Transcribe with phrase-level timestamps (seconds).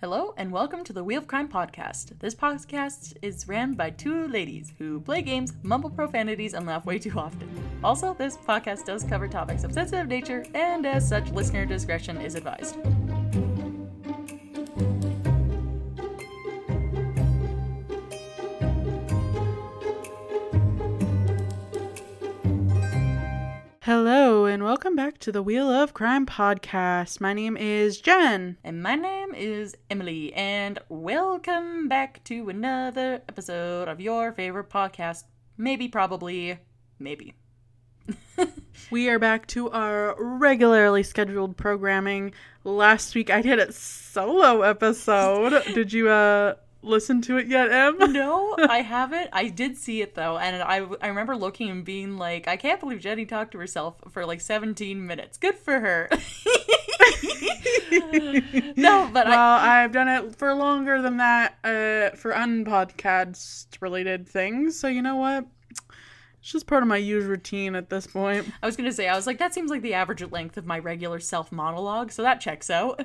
[0.00, 2.18] Hello and welcome to the Wheel of Crime podcast.
[2.20, 6.98] This podcast is ran by two ladies who play games, mumble profanities, and laugh way
[6.98, 7.46] too often.
[7.84, 12.34] Also, this podcast does cover topics of sensitive nature, and as such, listener discretion is
[12.34, 12.78] advised.
[24.90, 27.20] Welcome back to the Wheel of Crime podcast.
[27.20, 28.56] My name is Jen.
[28.64, 35.22] And my name is Emily, and welcome back to another episode of your favorite podcast.
[35.56, 36.58] Maybe, probably,
[36.98, 37.34] maybe.
[38.90, 42.32] We are back to our regularly scheduled programming.
[42.64, 45.62] Last week I did a solo episode.
[45.72, 47.96] did you uh listen to it yet, Em?
[48.12, 49.30] No, I haven't.
[49.32, 52.80] I did see it though, and I I remember looking and being like, I can't
[52.80, 55.38] believe Jenny talked to herself for like 17 minutes.
[55.38, 56.08] Good for her.
[58.76, 64.28] no, but well, I I've done it for longer than that uh, for unpodcast related
[64.28, 64.78] things.
[64.78, 65.46] So you know what?
[66.40, 68.46] It's just part of my usual routine at this point.
[68.62, 70.78] I was gonna say I was like that seems like the average length of my
[70.78, 73.02] regular self monologue, so that checks out.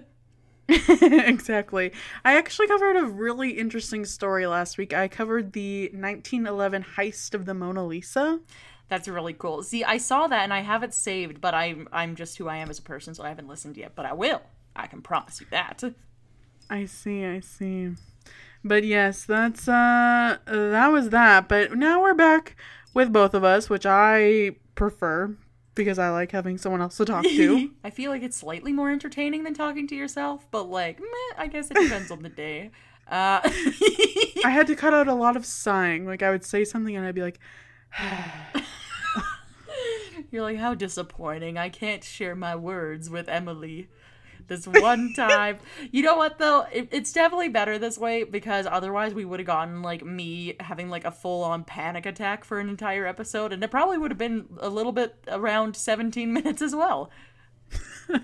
[0.70, 1.92] exactly.
[2.24, 4.94] I actually covered a really interesting story last week.
[4.94, 8.40] I covered the 1911 heist of the Mona Lisa.
[8.88, 9.64] That's really cool.
[9.64, 12.58] See, I saw that and I have it saved, but I'm I'm just who I
[12.58, 13.94] am as a person, so I haven't listened yet.
[13.96, 14.42] But I will.
[14.76, 15.84] I can promise you that.
[16.70, 17.92] I see, I see.
[18.64, 21.48] But yes, that's uh that was that.
[21.48, 22.56] But now we're back
[22.94, 25.36] with both of us, which I prefer
[25.76, 27.72] because I like having someone else to talk to.
[27.84, 31.48] I feel like it's slightly more entertaining than talking to yourself, but like, meh, I
[31.48, 32.72] guess it depends on the day.
[33.08, 36.06] Uh, I had to cut out a lot of sighing.
[36.06, 37.40] Like I would say something and I'd be like
[40.31, 41.58] you're like, how disappointing.
[41.58, 43.90] I can't share my words with Emily.
[44.48, 45.58] This one time.
[45.92, 46.66] you know what, though?
[46.72, 50.90] It, it's definitely better this way because otherwise we would have gotten, like, me having,
[50.90, 54.18] like, a full on panic attack for an entire episode, and it probably would have
[54.18, 57.09] been a little bit around 17 minutes as well.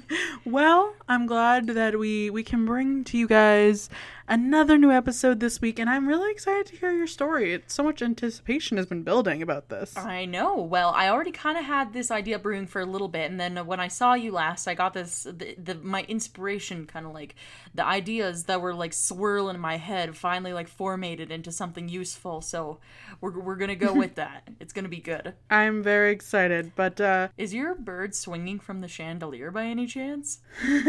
[0.46, 3.90] Well, I'm glad that we we can bring to you guys
[4.28, 7.54] another new episode this week, and I'm really excited to hear your story.
[7.54, 9.96] It's so much anticipation has been building about this.
[9.98, 10.56] I know.
[10.58, 13.66] Well, I already kind of had this idea brewing for a little bit, and then
[13.66, 17.36] when I saw you last, I got this the, the my inspiration kind of like
[17.74, 22.42] the ideas that were like swirling in my head finally like formatted into something useful.
[22.42, 22.80] So
[23.20, 24.48] we're we're gonna go with that.
[24.60, 25.34] It's gonna be good.
[25.50, 30.40] I'm very excited, but uh, Is your bird swinging from the chandelier by any chance?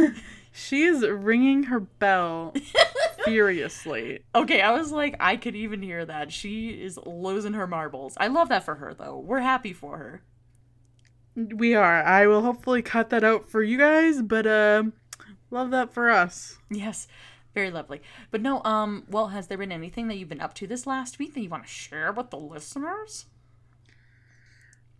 [0.52, 2.54] she is ringing her bell
[3.24, 4.24] furiously.
[4.34, 6.32] Okay, I was like, I could even hear that.
[6.32, 8.14] She is losing her marbles.
[8.16, 9.18] I love that for her, though.
[9.18, 10.22] We're happy for her.
[11.34, 12.02] We are.
[12.02, 14.84] I will hopefully cut that out for you guys, but uh,
[15.50, 16.58] love that for us.
[16.70, 17.08] Yes,
[17.54, 18.02] very lovely.
[18.30, 21.18] But no, um, well, has there been anything that you've been up to this last
[21.18, 23.26] week that you want to share with the listeners?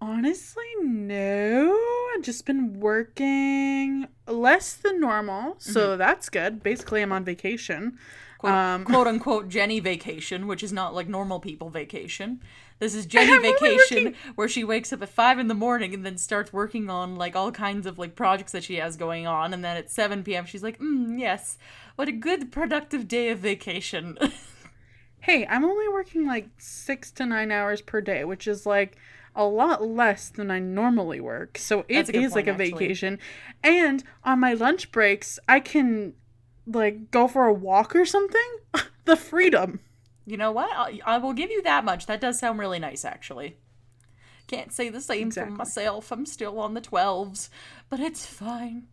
[0.03, 1.79] Honestly, no.
[2.13, 6.61] I've just been working less than normal, so that's good.
[6.61, 7.97] Basically, I'm on vacation.
[8.39, 12.41] Quote, Um, quote unquote Jenny vacation, which is not like normal people vacation.
[12.81, 16.19] This is Jenny vacation, where she wakes up at five in the morning and then
[16.19, 19.65] starts working on like all kinds of like projects that she has going on, and
[19.65, 20.47] then at seven p.m.
[20.47, 21.59] she's like, mm, "Yes,
[21.95, 24.19] what a good productive day of vacation."
[25.23, 28.97] Hey, I'm only working like six to nine hours per day, which is like
[29.37, 31.59] a lot less than I normally work.
[31.59, 32.71] So it is it a good is like a actually.
[32.73, 33.19] vacation.
[33.63, 36.15] And on my lunch breaks, I can
[36.67, 38.59] like go for a walk or something.
[39.05, 39.79] the freedom.
[40.27, 40.71] You know what?
[40.73, 42.07] I, I will give you that much.
[42.07, 43.57] That does sound really nice, actually.
[44.49, 45.53] Can't say the same Exactly.
[45.53, 46.11] for myself.
[46.11, 47.49] I'm still on the 12s.
[47.89, 48.89] But it's fine.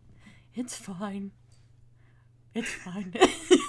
[0.54, 1.32] It's fine.
[2.54, 3.14] It's fine.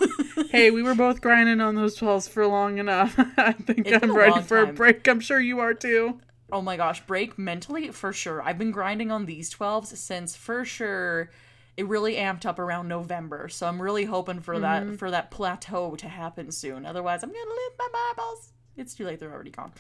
[0.50, 3.16] Hey, we were both grinding on those 12s for long enough.
[3.38, 5.08] I think It's I'm ready for a break.
[5.08, 6.20] I'm sure you are too.
[6.52, 8.42] oh my gosh, break mentally for sure.
[8.42, 11.30] I've been grinding on these 12s since for sure
[11.78, 13.48] it really amped up around November.
[13.50, 16.86] So I'm really hoping for that for that plateau to happen soon.
[16.86, 18.52] Otherwise, I'm going to lose my marbles.
[18.78, 19.20] It's too late.
[19.20, 19.72] They're already gone.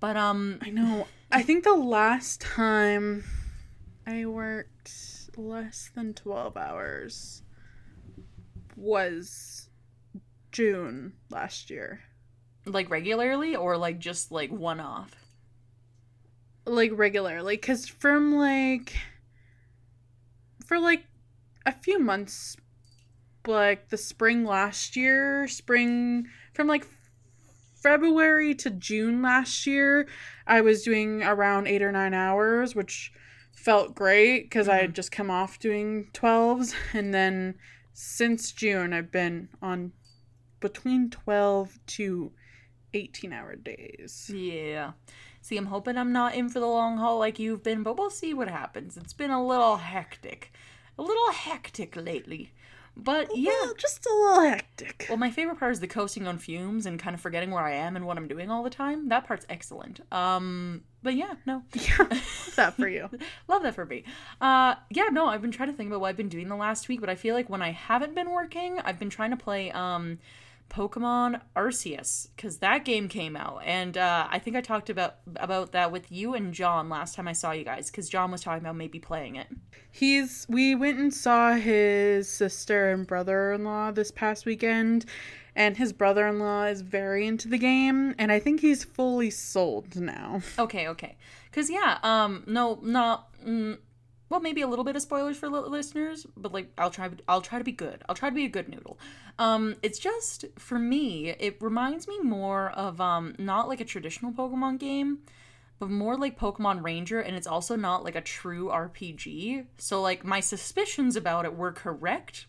[0.00, 1.06] But um I know.
[1.30, 3.24] I think the last time
[4.06, 4.90] I worked
[5.36, 7.42] less than 12 hours
[8.76, 9.65] was
[10.56, 12.00] June last year.
[12.64, 15.12] like regularly or like just like one off.
[16.64, 18.96] Like regularly cuz from like
[20.64, 21.04] for like
[21.66, 22.56] a few months
[23.46, 26.86] like the spring last year, spring from like
[27.82, 30.08] February to June last year,
[30.46, 33.12] I was doing around 8 or 9 hours, which
[33.52, 34.94] felt great because I had mm-hmm.
[34.94, 37.56] just come off doing 12s and then
[37.92, 39.92] since June, I've been on
[40.60, 42.32] between 12 to
[42.94, 44.30] 18 hour days.
[44.32, 44.92] Yeah.
[45.42, 48.10] See, I'm hoping I'm not in for the long haul like you've been, but we'll
[48.10, 48.96] see what happens.
[48.96, 50.52] It's been a little hectic.
[50.98, 52.52] A little hectic lately.
[52.96, 53.50] But yeah.
[53.62, 55.06] Well, just a little hectic.
[55.08, 57.74] Well, my favorite part is the coasting on fumes and kind of forgetting where I
[57.74, 59.10] am and what I'm doing all the time.
[59.10, 60.00] That part's excellent.
[60.10, 61.62] Um, but yeah, no.
[61.74, 63.10] Yeah, love that for you.
[63.48, 64.04] Love that for me.
[64.40, 66.88] Uh, yeah, no, I've been trying to think about what I've been doing the last
[66.88, 69.70] week, but I feel like when I haven't been working, I've been trying to play
[69.72, 70.18] um
[70.68, 75.72] Pokemon Arceus because that game came out, and uh, I think I talked about about
[75.72, 78.62] that with you and John last time I saw you guys because John was talking
[78.62, 79.48] about maybe playing it.
[79.90, 85.06] He's we went and saw his sister and brother-in-law this past weekend
[85.54, 90.42] and his brother-in-law is very into the game and I think he's fully sold now.
[90.58, 91.16] Okay, okay.
[91.52, 93.78] Cuz yeah, um no not mm,
[94.28, 97.58] well maybe a little bit of spoilers for listeners, but like I'll try I'll try
[97.58, 98.02] to be good.
[98.08, 98.98] I'll try to be a good noodle.
[99.38, 104.32] Um it's just for me it reminds me more of um not like a traditional
[104.32, 105.18] Pokemon game
[105.78, 109.66] but more like Pokemon Ranger, and it's also not like a true RPG.
[109.78, 112.46] So, like, my suspicions about it were correct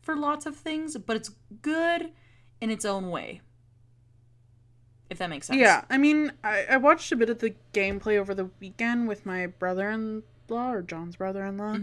[0.00, 1.30] for lots of things, but it's
[1.62, 2.10] good
[2.60, 3.40] in its own way.
[5.08, 5.60] If that makes sense.
[5.60, 9.24] Yeah, I mean, I, I watched a bit of the gameplay over the weekend with
[9.24, 9.46] my
[10.46, 11.78] brother-in-law or John's brother-in-law.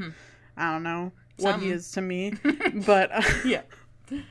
[0.57, 2.33] I don't know what he is to me,
[2.85, 3.61] but uh, Yeah.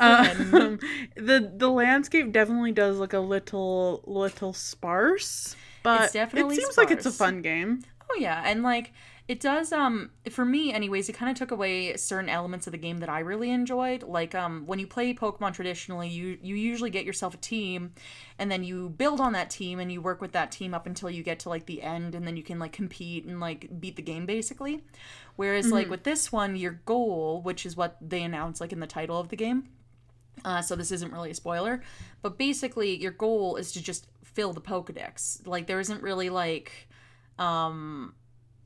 [0.00, 0.78] Um,
[1.16, 7.04] the the landscape definitely does look a little little sparse, but it seems like it's
[7.04, 7.84] a fun game.
[8.10, 8.94] Oh yeah, and like
[9.28, 12.78] it does um for me anyways, it kind of took away certain elements of the
[12.78, 14.04] game that I really enjoyed.
[14.04, 17.92] Like um when you play Pokemon traditionally, you you usually get yourself a team
[18.38, 21.10] and then you build on that team and you work with that team up until
[21.10, 23.96] you get to like the end and then you can like compete and like beat
[23.96, 24.84] the game basically.
[25.34, 28.86] Whereas like with this one, your goal, which is what they announce like in the
[28.86, 29.68] title of the game,
[30.44, 31.82] uh, so this isn't really a spoiler,
[32.22, 35.46] but basically your goal is to just fill the Pokedex.
[35.46, 36.88] Like there isn't really like
[37.38, 38.14] um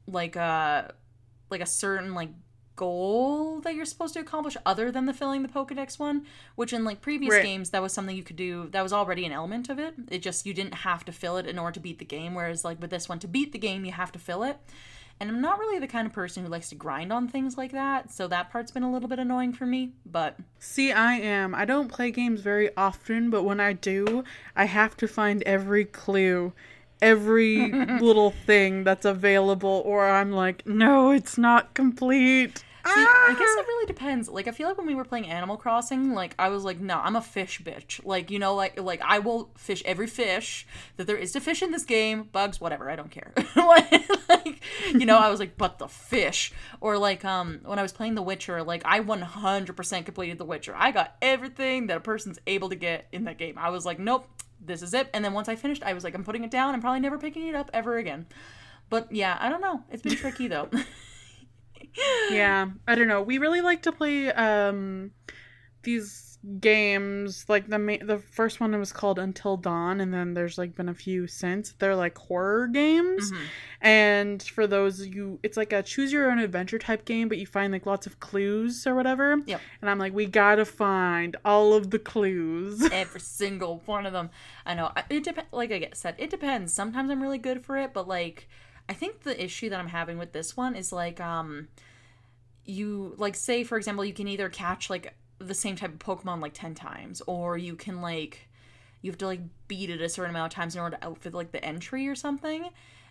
[0.06, 0.94] like a
[1.50, 2.30] like a certain like
[2.76, 6.24] goal that you're supposed to accomplish other than the filling the Pokedex one,
[6.54, 7.42] which in like previous Right.
[7.44, 9.94] games that was something you could do that was already an element of it.
[10.10, 12.64] It just you didn't have to fill it in order to beat the game, whereas
[12.64, 14.56] like with this one to beat the game you have to fill it.
[15.18, 17.72] And I'm not really the kind of person who likes to grind on things like
[17.72, 21.54] that, so that part's been a little bit annoying for me, but See, I am.
[21.54, 24.24] I don't play games very often, but when I do,
[24.56, 26.54] I have to find every clue,
[27.02, 32.64] every little thing that's available, or I'm like, no, it's not complete.
[32.86, 34.28] See, I guess it really depends.
[34.28, 36.98] Like, I feel like when we were playing Animal Crossing, like I was like, no,
[36.98, 38.00] I'm a fish bitch.
[38.06, 40.66] Like, you know, like like I will fish every fish
[40.96, 42.28] that there is to fish in this game.
[42.32, 43.32] Bugs, whatever, I don't care.
[43.56, 44.62] like,
[44.92, 46.52] you know, I was like, but the fish.
[46.80, 50.74] Or like, um, when I was playing The Witcher, like I 100% completed The Witcher.
[50.74, 53.58] I got everything that a person's able to get in that game.
[53.58, 54.26] I was like, nope,
[54.60, 55.08] this is it.
[55.14, 56.74] And then once I finished, I was like, I'm putting it down.
[56.74, 58.26] I'm probably never picking it up ever again.
[58.88, 59.82] But yeah, I don't know.
[59.90, 60.68] It's been tricky though.
[62.30, 65.10] yeah i don't know we really like to play um
[65.82, 66.29] these
[66.60, 70.74] games like the ma- the first one was called until dawn and then there's like
[70.74, 73.38] been a few since they're like horror games Mhm.
[73.82, 77.46] and for those you it's like a choose your own adventure type game but you
[77.46, 79.60] find like lots of clues or whatever Yep.
[79.82, 84.30] and i'm like we gotta find all of the clues every single one of them.
[84.64, 85.52] I know it depends.
[85.52, 86.72] Like I said, it depends.
[86.72, 88.48] Sometimes I'm really good for it, but like
[88.88, 91.68] I think the issue that I'm having with this one is like um
[92.64, 96.40] you like say for example you can either catch like the same type of Pokemon
[96.40, 98.48] like ten times, or you can like
[99.02, 101.34] you have to like beat it a certain amount of times in order to outfit
[101.34, 102.68] like the entry or something.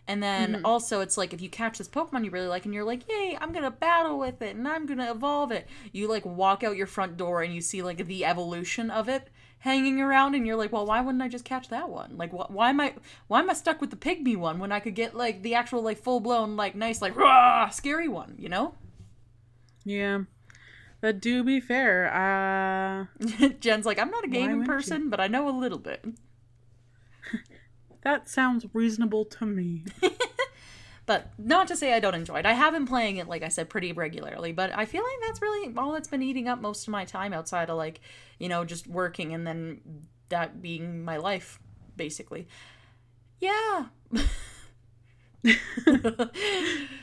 [0.07, 0.65] And then mm-hmm.
[0.65, 3.37] also, it's like if you catch this Pokemon you really like, and you're like, "Yay,
[3.39, 6.87] I'm gonna battle with it, and I'm gonna evolve it." You like walk out your
[6.87, 10.71] front door and you see like the evolution of it hanging around, and you're like,
[10.71, 12.17] "Well, why wouldn't I just catch that one?
[12.17, 12.95] Like, wh- why am I
[13.27, 15.81] why am I stuck with the pygmy one when I could get like the actual
[15.83, 18.35] like full blown like nice like rah, scary one?
[18.37, 18.75] You know?"
[19.85, 20.19] yeah
[21.01, 24.73] but do be fair uh Jen's like, "I'm not a gaming wouldn't you?
[24.73, 26.05] person, but I know a little bit."
[28.01, 29.83] that sounds reasonable to me
[31.09, 32.45] But not to say I don't enjoy it.
[32.45, 34.51] I have been playing it, like I said, pretty regularly.
[34.51, 37.33] But I feel like that's really all that's been eating up most of my time
[37.33, 37.99] outside of like,
[38.37, 39.81] you know, just working and then
[40.29, 41.59] that being my life,
[41.97, 42.47] basically.
[43.39, 43.85] Yeah.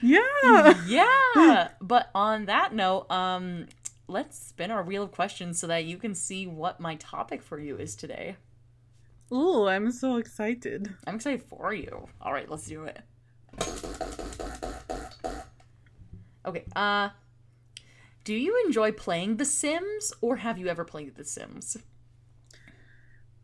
[0.00, 1.68] yeah yeah.
[1.80, 3.66] But on that note, um,
[4.08, 7.58] let's spin our wheel of questions so that you can see what my topic for
[7.58, 8.36] you is today.
[9.32, 10.94] Ooh, I'm so excited.
[11.06, 12.08] I'm excited for you.
[12.20, 13.00] All right, let's do it.
[16.44, 16.64] Okay.
[16.76, 17.10] Uh
[18.24, 21.76] Do you enjoy playing The Sims, or have you ever played The Sims?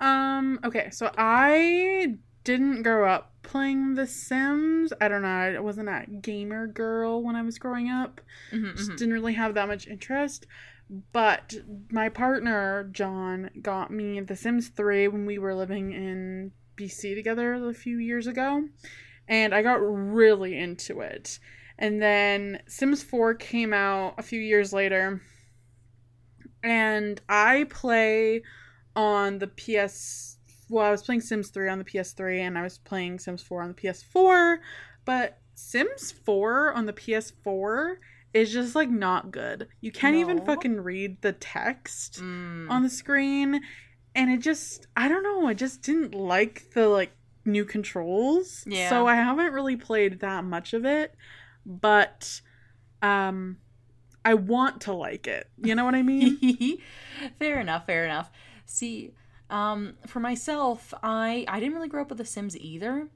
[0.01, 4.93] Um, okay, so I didn't grow up playing The Sims.
[5.01, 5.29] I don't know.
[5.29, 8.21] I wasn't a gamer girl when I was growing up.
[8.53, 8.97] Mhm, Just mhm.
[8.99, 10.47] didn't really have that much interest.
[11.13, 11.55] But
[11.91, 17.55] my partner, John, got me The Sims 3 when we were living in BC together
[17.55, 18.69] a few years ago.
[19.29, 21.39] And I got really into it.
[21.79, 25.23] And then Sims 4 came out a few years later.
[26.63, 28.43] And I play
[28.95, 30.32] on the PS.
[30.73, 33.63] Well, I was playing Sims 3 on the PS3 and I was playing Sims 4
[33.63, 34.57] on the PS4.
[35.05, 37.97] But Sims 4 on the PS4
[38.33, 39.69] is just like not good.
[39.83, 42.71] You can't even fucking read the text Mm.
[42.71, 43.61] on the screen.
[44.15, 47.13] And it just, I don't know, I just didn't like the like
[47.45, 48.65] new controls.
[48.67, 48.89] Yeah.
[48.89, 51.15] So I haven't really played that much of it.
[51.67, 52.41] But
[53.03, 53.59] um
[54.25, 55.51] I want to like it.
[55.63, 56.79] You know what I mean?
[57.39, 58.31] fair enough, fair enough.
[58.65, 59.13] See,
[59.53, 63.07] um, for myself, I I didn't really grow up with The Sims either,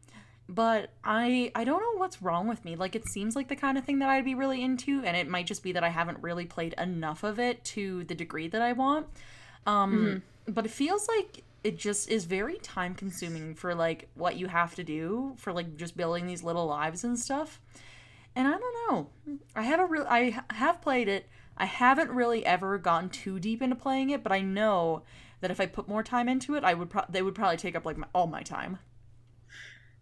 [0.48, 2.76] but I I don't know what's wrong with me.
[2.76, 5.28] Like it seems like the kind of thing that I'd be really into, and it
[5.28, 8.60] might just be that I haven't really played enough of it to the degree that
[8.60, 9.06] I want.
[9.66, 14.46] Um, but it feels like it just is very time consuming for like what you
[14.46, 17.60] have to do for like just building these little lives and stuff.
[18.36, 19.38] And I don't know.
[19.56, 21.26] I have a real I have played it.
[21.56, 25.02] I haven't really ever gotten too deep into playing it, but I know
[25.40, 27.74] that if I put more time into it, I would pro- they would probably take
[27.76, 28.78] up like my, all my time.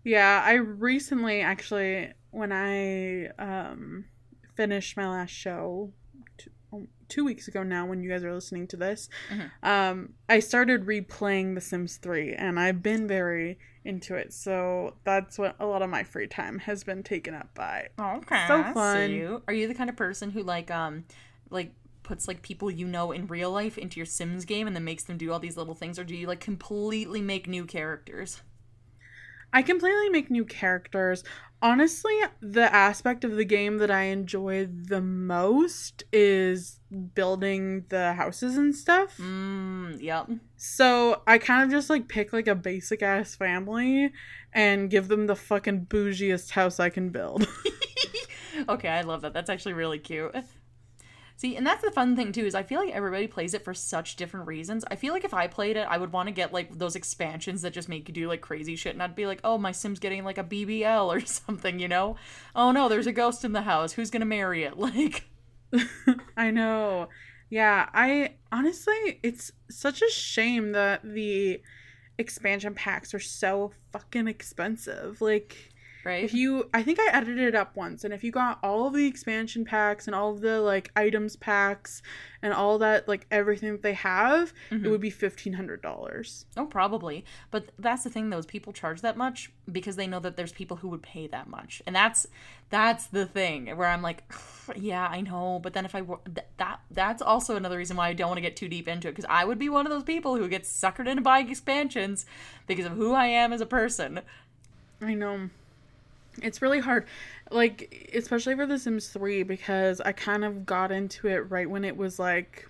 [0.04, 4.04] Yeah, I recently actually when I um
[4.54, 5.92] finished my last show
[6.36, 9.50] two, um, two weeks ago now when you guys are listening to this, Mhm.
[9.62, 14.32] um I started replaying The Sims 3 and I've been very into it.
[14.32, 17.88] So that's what a lot of my free time has been taken up by.
[17.98, 19.10] Okay, So fun.
[19.10, 19.42] you.
[19.48, 21.04] Are you the kind of person who like um
[21.50, 21.72] like
[22.04, 25.02] puts like people you know in real life into your Sims game and then makes
[25.04, 28.42] them do all these little things, or do you like completely make new characters?
[29.52, 31.22] I completely make new characters.
[31.62, 36.80] Honestly, the aspect of the game that I enjoy the most is
[37.14, 39.16] building the houses and stuff.
[39.18, 40.28] Mm, yep.
[40.56, 44.12] So I kind of just like pick like a basic ass family
[44.52, 47.48] and give them the fucking bougiest house I can build.
[48.68, 49.32] okay, I love that.
[49.32, 50.34] That's actually really cute.
[51.36, 53.74] See, and that's the fun thing too is I feel like everybody plays it for
[53.74, 54.84] such different reasons.
[54.88, 57.62] I feel like if I played it, I would want to get like those expansions
[57.62, 59.98] that just make you do like crazy shit, and I'd be like, "Oh, my Sim's
[59.98, 62.16] getting like a BBL or something," you know?
[62.54, 63.92] Oh no, there's a ghost in the house.
[63.92, 64.74] Who's gonna marry it?
[64.84, 65.24] Like,
[66.36, 67.08] I know.
[67.50, 71.60] Yeah, I honestly, it's such a shame that the
[72.18, 75.20] expansion packs are so fucking expensive.
[75.20, 75.73] Like,
[76.04, 76.22] right?
[76.24, 78.94] if you, I think I edited it up once, and if you got all of
[78.94, 82.02] the expansion packs and all of the like items packs
[82.42, 84.84] and all that, like everything that they have, Mhm.
[84.84, 86.46] it would be fifteen hundred dollars.
[86.56, 87.24] Oh, probably.
[87.50, 90.52] But that's the thing, though, is people charge that much because they know that there's
[90.52, 92.26] people who would pay that much, and that's
[92.70, 94.24] that's the thing where I'm like,
[94.74, 98.12] yeah, I know, but then if I th- that that's also another reason why I
[98.14, 100.02] don't want to get too deep into it because I would be one of those
[100.02, 102.26] people who gets suckered into buying expansions
[102.66, 104.20] because of who I am as a person.
[105.00, 105.50] I know.
[106.42, 107.06] It's really hard.
[107.50, 111.84] Like, especially for The Sims 3, because I kind of got into it right when
[111.84, 112.68] it was like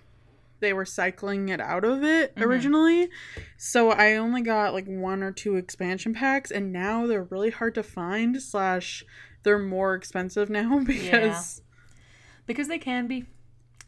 [0.61, 2.41] they were cycling it out of it Mhm.
[2.43, 3.09] originally.
[3.57, 7.75] So I only got like one or two expansion packs, and now they're really hard
[7.75, 9.03] to find, slash,
[9.43, 11.61] they're more expensive now because.
[12.47, 13.25] Because they can be,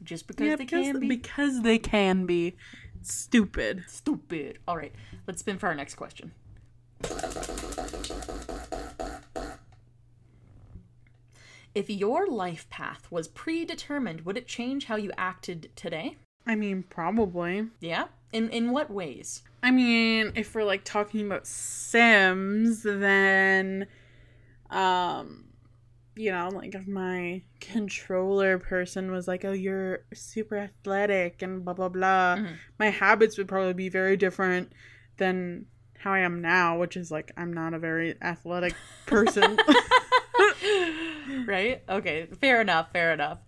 [0.03, 1.07] just because Yeah, they because, can be.
[1.07, 2.55] because they can be.
[3.03, 3.83] Stupid.
[3.87, 4.57] Stupid.
[4.67, 4.93] All right,
[5.27, 6.31] let's spin for our next question.
[11.77, 16.17] If your life path was predetermined, would it change how you acted today?
[16.43, 17.67] I mean, probably.
[17.79, 18.05] Yeah.
[18.33, 19.43] In in what ways?
[19.61, 23.85] I mean, if we're like talking about Sims, then
[24.71, 25.43] um
[26.15, 31.75] you know, like if my controller person was like, "Oh, you're super athletic and blah
[31.75, 32.55] blah blah," Mhm.
[32.79, 34.73] my habits would probably be very different
[35.17, 35.67] than
[35.99, 38.73] how I am now, which is like I'm not a very athletic
[39.05, 39.59] person.
[41.45, 41.83] right?
[41.89, 43.39] Okay, fair enough, fair enough.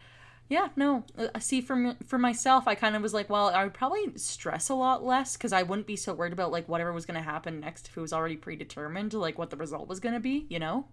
[0.50, 1.04] Yeah, no.
[1.18, 4.70] Uh, see, for for myself, I kind of was like, well, I would probably stress
[4.70, 7.24] a lot less because I wouldn't be so worried about like whatever was going to
[7.24, 10.48] happen next if it was already predetermined, like what the result was going to be.
[10.50, 10.88] You know,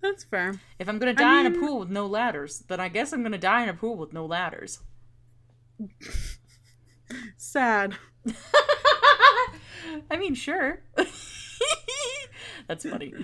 [0.00, 0.54] That's fair.
[0.78, 3.12] if I'm going to I die in a pool with no ladders, then I guess
[3.12, 4.78] I'm going to die in a pool with no ladders.
[7.36, 7.96] Sad.
[10.10, 10.80] I mean, sure.
[12.68, 13.14] That's funny.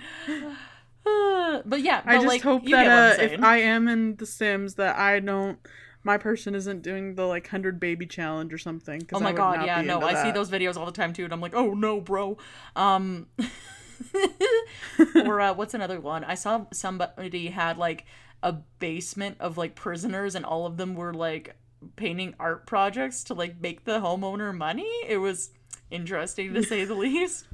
[1.06, 3.42] Uh, but yeah, I just like, hope you get what I'm that uh, if.
[3.42, 5.58] I am in The Sims, that I don't
[6.04, 9.02] my person isn't doing the like 100 baby challenge or something.
[9.12, 11.40] Oh my god, yeah, no, I see those videos all the time too, and I'm
[11.40, 12.36] like, oh no, bro.
[12.76, 13.26] Um,
[15.24, 16.22] or uh, what's another one?
[16.22, 18.04] I saw somebody had like
[18.42, 21.56] a basement of like prisoners, and all of them were like
[21.96, 24.90] painting art projects to like make the homeowner money.
[25.08, 25.50] It was
[25.90, 27.46] interesting to say the least.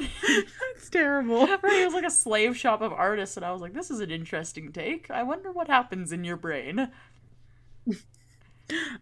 [0.00, 1.46] That's terrible.
[1.62, 4.00] Right, it was like a slave shop of artists, and I was like, this is
[4.00, 5.10] an interesting take.
[5.10, 6.90] I wonder what happens in your brain.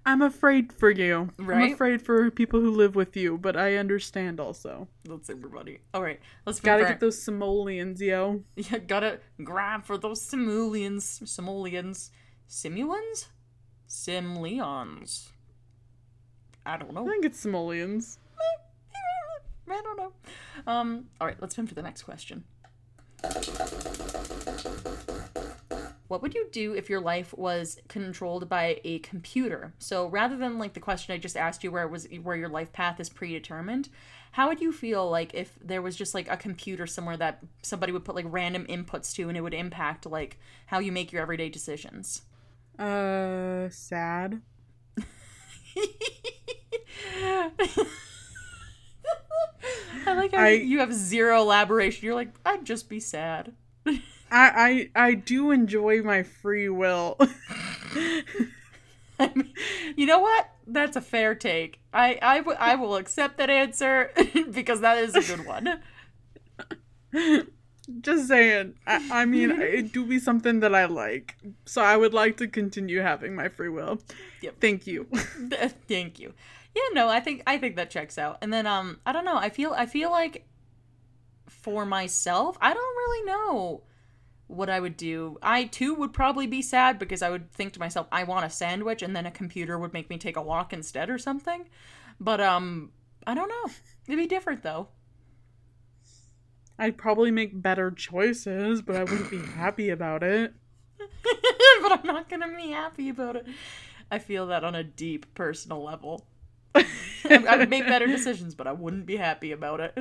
[0.07, 1.31] I'm afraid for you.
[1.39, 1.65] Right?
[1.65, 4.89] I'm afraid for people who live with you, but I understand also.
[5.05, 5.79] That's super funny.
[5.93, 8.43] All right, let's Gotta get those simoleons, yo.
[8.57, 11.23] You gotta grab for those simoleons.
[11.25, 12.11] Simoleons.
[12.49, 13.27] Simulans?
[13.87, 15.31] Simleons.
[16.67, 17.07] I don't know.
[17.07, 18.19] I think it's simoleons.
[19.69, 20.13] I don't know.
[20.67, 22.45] Um, alright, let's move to the next question.
[26.09, 29.73] What would you do if your life was controlled by a computer?
[29.79, 32.51] So rather than like the question I just asked you where it was where your
[32.51, 33.89] life path is predetermined,
[34.33, 37.93] how would you feel like if there was just like a computer somewhere that somebody
[37.93, 41.23] would put like random inputs to and it would impact like how you make your
[41.23, 42.23] everyday decisions?
[42.79, 44.43] Uh, sad.
[50.25, 52.05] Like how I- you have zero elaboration.
[52.07, 53.53] You're like, I'd just be sad.
[53.87, 53.99] I
[54.31, 57.17] I I do enjoy my free will.
[59.19, 59.53] I mean,
[59.97, 60.51] you know what?
[60.67, 61.79] That's a fair take.
[61.93, 64.11] I I, w- I will accept that answer
[64.51, 65.81] because that is a good one.
[68.01, 68.75] Just saying.
[68.87, 72.49] I, I mean, it do be something that I like, so I would like to
[72.49, 74.01] continue having my free will.
[74.41, 74.55] Yep.
[74.61, 75.05] Thank you.
[75.87, 76.33] Thank you.
[76.75, 78.39] Yeah, no, I think I think that checks out.
[78.43, 80.47] And then um I don't know, I feel I feel like
[81.49, 83.83] for myself, I don't really know
[84.47, 85.39] what I would do.
[85.43, 88.51] I too would probably be sad because I would think to myself, I want a
[88.51, 91.69] sandwich and then a computer would make me take a walk instead or something.
[92.21, 92.91] But um
[93.27, 93.73] I don't know.
[94.07, 94.89] It'd be different though.
[96.79, 100.53] I'd probably make better choices, but I wouldn't be happy about it.
[100.99, 103.47] but I'm not gonna be happy about it.
[104.11, 106.27] I feel that on a deep personal level.
[106.75, 106.85] I
[107.49, 109.97] I would make better decisions, but I wouldn't be happy about it.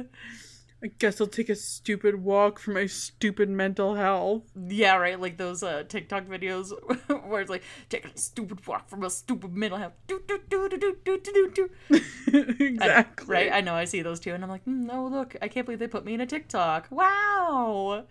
[0.83, 4.43] I guess I'll take a stupid walk for my stupid mental health.
[4.67, 5.17] Yeah, right.
[5.17, 6.71] Like those uh, TikTok videos
[7.29, 9.93] where it's like taking a stupid walk from a stupid mental health.
[10.07, 11.69] Do, do, do, do, do, do, do, do.
[12.33, 13.27] I- exactly.
[13.27, 13.51] right.
[13.53, 13.75] I know.
[13.75, 16.03] I see those too, and I'm like, mm, no, look, I can't believe they put
[16.03, 16.87] me in a TikTok.
[16.91, 18.03] Wow.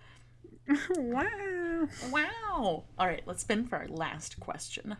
[0.96, 1.88] wow.
[2.10, 2.84] Wow.
[2.98, 4.96] All right, let's spin for our last question.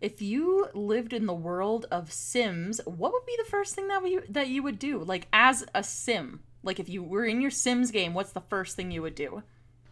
[0.00, 4.02] If you lived in the world of Sims, what would be the first thing that
[4.08, 4.98] you that you would do?
[4.98, 8.76] Like as a Sim, like if you were in your Sims game, what's the first
[8.76, 9.42] thing you would do?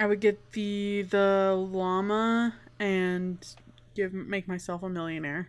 [0.01, 3.45] I would get the the llama and
[3.95, 5.49] give make myself a millionaire.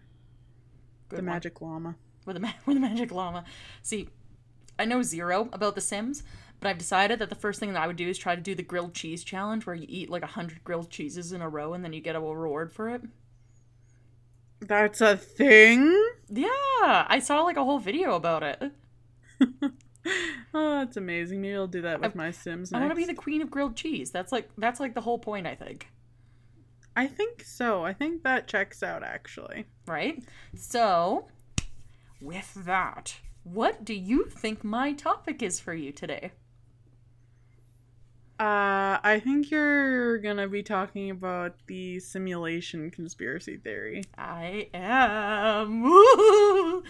[1.07, 1.33] Good the one.
[1.33, 1.95] magic llama.
[2.25, 3.45] with the ma- with the magic llama.
[3.81, 4.09] See,
[4.77, 6.23] I know zero about The Sims,
[6.59, 8.55] but I've decided that the first thing that I would do is try to do
[8.55, 11.73] the grilled cheese challenge, where you eat like a hundred grilled cheeses in a row
[11.73, 13.01] and then you get a reward for it.
[14.61, 15.83] That's a thing.
[16.29, 16.47] Yeah,
[17.07, 18.71] I saw like a whole video about it.
[20.53, 21.41] Oh, that's amazing.
[21.41, 22.73] Maybe I'll do that with I- my Sims.
[22.73, 24.11] I want to be the queen of grilled cheese.
[24.11, 25.87] That's like that's like the whole point, I think.
[26.95, 27.83] I think so.
[27.83, 29.65] I think that checks out actually.
[29.85, 30.23] Right?
[30.55, 31.27] So,
[32.21, 36.31] with that, what do you think my topic is for you today?
[38.39, 44.03] Uh, I think you're gonna be talking about the simulation conspiracy theory.
[44.17, 45.83] I am.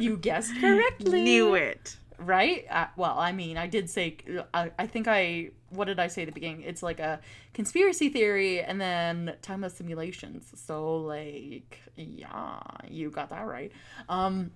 [0.00, 1.22] You guessed correctly.
[1.22, 1.96] Knew it.
[2.18, 2.64] right?
[2.70, 4.16] Uh, well, I mean, I did say,
[4.54, 6.62] I, I think I, what did I say at the beginning?
[6.62, 7.20] It's like a
[7.52, 10.50] conspiracy theory and then time of simulations.
[10.54, 13.70] So, like, yeah, you got that right.
[14.08, 14.50] Um,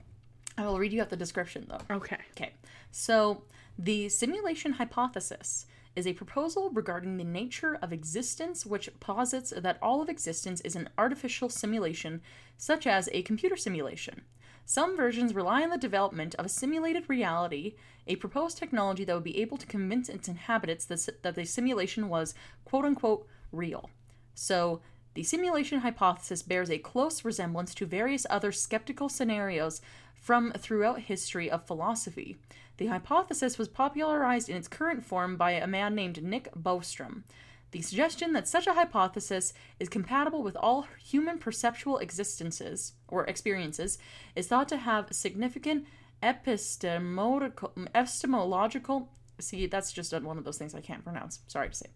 [0.57, 1.95] I will read you out the description though.
[1.97, 2.19] Okay.
[2.37, 2.53] Okay,
[2.91, 3.43] so
[3.79, 10.01] the simulation hypothesis is a proposal regarding the nature of existence which posits that all
[10.01, 12.23] of existence is an artificial simulation,
[12.57, 14.23] such as a computer simulation.
[14.65, 17.75] Some versions rely on the development of a simulated reality,
[18.07, 22.09] a proposed technology that would be able to convince its inhabitants that, that the simulation
[22.09, 23.91] was quote unquote real.
[24.35, 24.81] So,
[25.15, 29.81] the simulation hypothesis bears a close resemblance to various other skeptical scenarios
[30.15, 32.37] from throughout history of philosophy.
[32.79, 37.25] The hypothesis was popularized in its current form by a man named Nick Bostrom.
[37.73, 43.99] The suggestion that such a hypothesis is compatible with all human perceptual existences or experiences
[44.37, 45.87] is thought to have significant
[46.23, 51.41] epistemological, See, that's just one of those things I can't pronounce.
[51.47, 51.87] Sorry to say.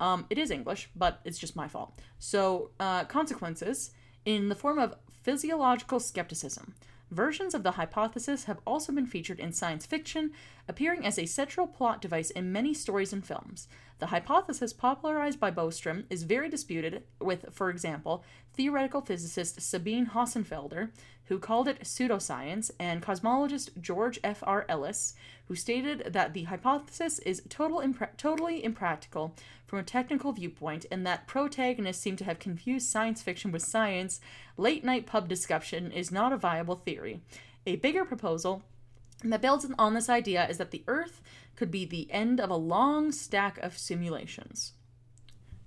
[0.00, 1.98] Um, it is English, but it's just my fault.
[2.18, 3.90] So, uh, consequences
[4.24, 6.74] in the form of physiological skepticism.
[7.10, 10.32] Versions of the hypothesis have also been featured in science fiction,
[10.66, 13.68] appearing as a central plot device in many stories and films.
[14.00, 20.90] The hypothesis popularized by Bostrom is very disputed, with, for example, theoretical physicist Sabine Hossenfelder,
[21.26, 24.42] who called it pseudoscience, and cosmologist George F.
[24.46, 24.66] R.
[24.68, 25.14] Ellis,
[25.46, 29.34] who stated that the hypothesis is total impra- totally impractical
[29.66, 34.20] from a technical viewpoint and that protagonists seem to have confused science fiction with science.
[34.56, 37.20] Late night pub discussion is not a viable theory.
[37.66, 38.62] A bigger proposal
[39.22, 41.22] that builds on this idea is that the Earth
[41.56, 44.72] could be the end of a long stack of simulations.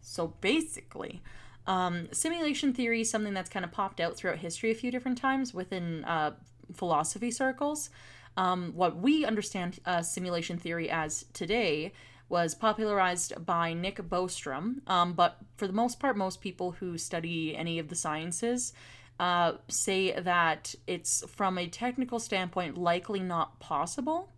[0.02, 1.22] So basically,
[1.67, 5.17] um, simulation theory is something that's kind of popped out throughout history a few different
[5.17, 6.32] times within uh,
[6.73, 7.89] philosophy circles.
[8.38, 11.91] Um, what we understand uh, simulation theory as today
[12.30, 17.56] was popularized by Nick Bostrom, um, but for the most part, most people who study
[17.56, 18.73] any of the sciences
[19.19, 24.30] uh, say that it's from a technical standpoint likely not possible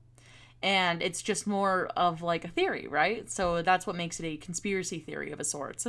[0.61, 4.37] and it's just more of like a theory right so that's what makes it a
[4.37, 5.85] conspiracy theory of a sort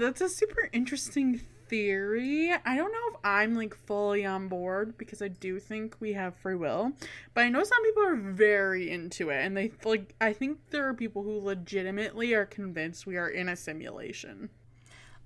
[0.00, 2.50] That's a super interesting theory.
[2.52, 6.34] I don't know if I'm like fully on board because I do think we have
[6.34, 6.92] free will,
[7.34, 10.88] but I know some people are very into it and they like I think there
[10.88, 14.48] are people who legitimately are convinced we are in a simulation.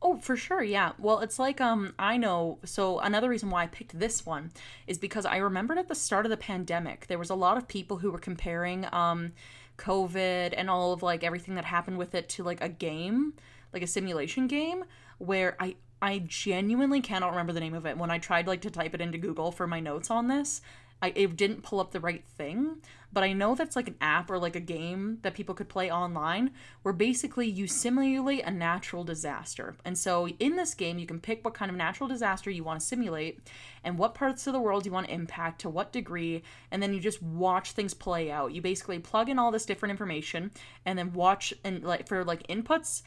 [0.03, 0.93] Oh, for sure, yeah.
[0.99, 4.51] Well, it's like um I know so another reason why I picked this one
[4.89, 7.69] is because I remembered at the start of the pandemic there was a lot of
[7.69, 9.33] people who were comparing um
[9.79, 13.35] COVID and all of like everything that happened with it to like a game,
[13.75, 14.85] like a simulation game
[15.19, 17.97] where I I genuinely cannot remember the name of it.
[17.97, 20.61] When I tried like to type it into Google for my notes on this,
[21.03, 22.77] I it didn't pull up the right thing,
[23.13, 25.91] but I know that's like an app or like a game that people could play
[25.91, 26.51] online
[26.83, 29.77] where basically you simulate a natural disaster.
[29.85, 32.81] And so in this game, you can pick what kind of natural disaster you want
[32.81, 33.41] to simulate
[33.85, 36.93] and what parts of the world you want to impact to what degree, and then
[36.93, 38.53] you just watch things play out.
[38.53, 40.51] You basically plug in all this different information
[40.85, 43.03] and then watch and like for like inputs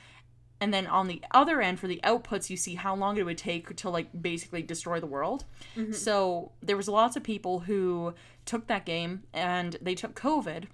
[0.60, 3.38] and then on the other end for the outputs you see how long it would
[3.38, 5.46] take to like basically destroy the world.
[5.94, 8.14] So there was lots of people who
[8.46, 10.66] took that game and they took covid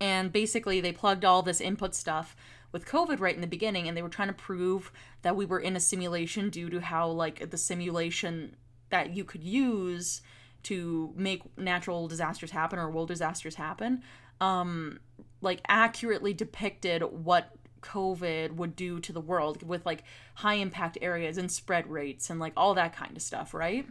[0.00, 2.36] and basically they plugged all this input stuff
[2.72, 5.60] with covid right in the beginning and they were trying to prove that we were
[5.60, 8.54] in a simulation due to how like the simulation
[8.90, 10.22] that you could use
[10.62, 14.02] to make natural disasters happen or world disasters happen
[14.40, 14.98] um
[15.40, 20.02] like accurately depicted what COVID would do to the world with like
[20.36, 23.86] high impact areas and spread rates and like all that kind of stuff, right?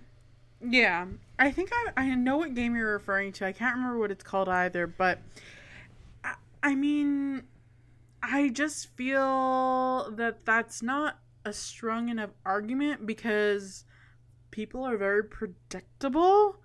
[0.61, 3.45] Yeah, I think I I know what game you're referring to.
[3.45, 5.19] I can't remember what it's called either, but
[6.23, 7.43] I, I mean,
[8.21, 13.83] I just feel that that's not a strong enough argument because
[14.51, 16.59] people are very predictable.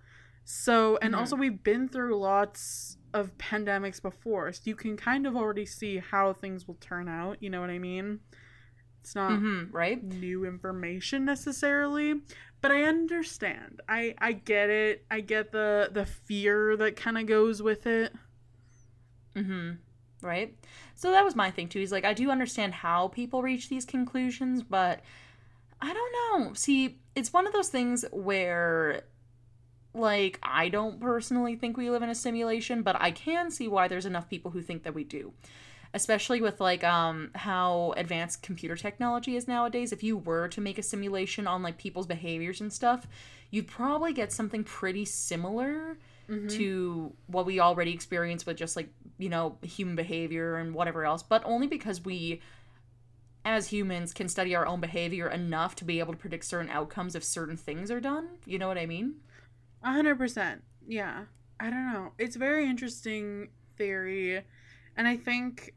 [0.45, 1.19] So, and Mhm.
[1.19, 5.99] also we've been through lots of pandemics before, so you can kind of already see
[5.99, 7.43] how things will turn out.
[7.43, 8.21] You know what I mean?
[9.01, 10.03] It's not Mm-hmm, right?
[10.03, 12.21] new information necessarily
[12.61, 17.25] but i understand i i get it i get the the fear that kind of
[17.27, 18.13] goes with it
[19.37, 19.71] Mm-hmm.
[20.21, 20.55] Right?
[20.95, 21.79] So that was my thing too.
[21.79, 25.01] He's like, I do understand how people reach these conclusions, but
[25.81, 26.55] I don't know.
[26.55, 29.03] See, it's one of those things where
[29.99, 33.89] like I don't personally think we live in a simulation, but I can see why
[33.89, 35.33] there's enough people who think that we do.
[35.95, 39.93] Especially with like um how advanced computer technology is nowadays.
[39.93, 43.07] If you were to make a simulation on like people's behaviors and stuff,
[43.51, 45.97] you'd probably get something pretty similar
[46.49, 51.23] to what we already experience with just like you know human behavior and whatever else
[51.23, 52.43] but only because we
[53.47, 57.15] as humans can study our own behavior enough to be able to predict certain outcomes
[57.15, 59.15] if certain things are done you know what i mean
[59.83, 60.63] A hundred percent.
[60.87, 61.25] Yeah.
[61.61, 62.13] I don't know.
[62.19, 64.43] It's very interesting theory
[64.97, 65.73] and i think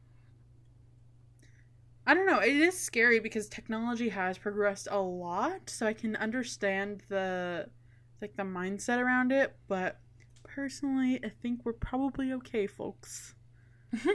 [2.07, 2.39] i don't know.
[2.39, 7.67] It is scary because technology has progressed a lot so i can understand the
[8.21, 9.99] like the mindset around it but
[10.43, 13.35] personally i think we're probably okay folks.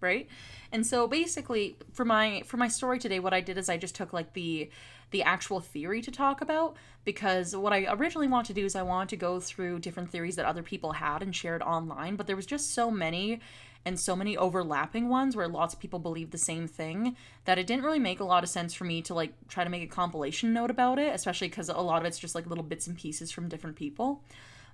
[0.00, 0.28] Right?
[0.72, 3.94] And so basically for my for my story today what i did is i just
[3.94, 4.70] took like the
[5.10, 8.82] the actual theory to talk about because what i originally wanted to do is i
[8.82, 12.36] wanted to go through different theories that other people had and shared online but there
[12.36, 13.40] was just so many
[13.84, 17.68] and so many overlapping ones where lots of people believe the same thing that it
[17.68, 19.86] didn't really make a lot of sense for me to like try to make a
[19.86, 22.96] compilation note about it especially because a lot of it's just like little bits and
[22.96, 24.22] pieces from different people.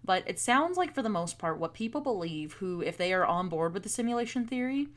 [0.05, 3.25] But it sounds like, for the most part, what people believe, who, if they are
[3.25, 4.88] on board with the simulation theory,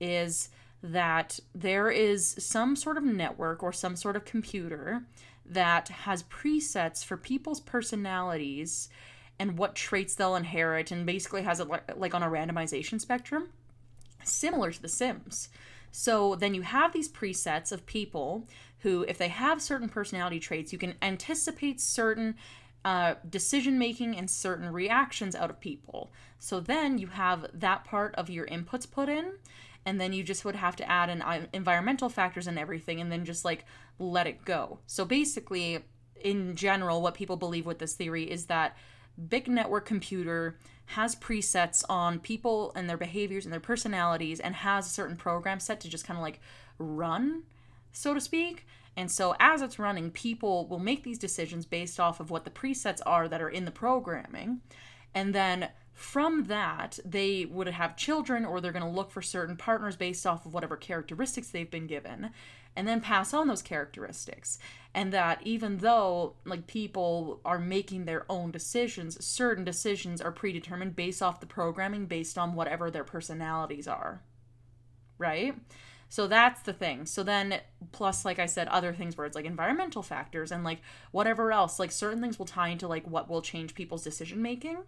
[0.00, 0.48] is
[0.82, 5.02] that there is some sort of network or some sort of computer
[5.44, 8.88] that has presets for people's personalities
[9.38, 13.48] and what traits they'll inherit and basically has it like, on a randomization spectrum
[14.24, 15.48] similar to the sims.
[15.90, 18.46] So then you have these presets of people
[18.80, 22.36] who if they have certain personality traits you can anticipate certain
[22.84, 26.12] uh, decision making and certain reactions out of people.
[26.38, 29.32] So then you have that part of your inputs put in
[29.88, 33.10] and then you just would have to add in uh, environmental factors and everything and
[33.10, 33.64] then just like
[33.98, 34.80] let it go.
[34.86, 35.78] So basically
[36.22, 38.76] in general what people believe with this theory is that
[39.30, 44.86] big network computer has presets on people and their behaviors and their personalities and has
[44.86, 46.38] a certain program set to just kind of like
[46.78, 47.44] run
[47.90, 48.66] so to speak.
[48.94, 52.50] And so as it's running people will make these decisions based off of what the
[52.50, 54.60] presets are that are in the programming.
[55.14, 59.56] And then from that they would have children or they're going to look for certain
[59.56, 62.30] partners based off of whatever characteristics they've been given
[62.76, 64.60] and then pass on those characteristics.
[64.94, 70.94] And that even though like people are making their own decisions certain decisions are predetermined
[70.94, 74.22] based off the programming based on whatever their personalities are.
[75.18, 75.56] Right?
[76.08, 77.06] So that's the thing.
[77.06, 80.80] So then plus like i said other things where it's like environmental factors and like
[81.10, 84.78] whatever else like certain things will tie into like what will change people's decision making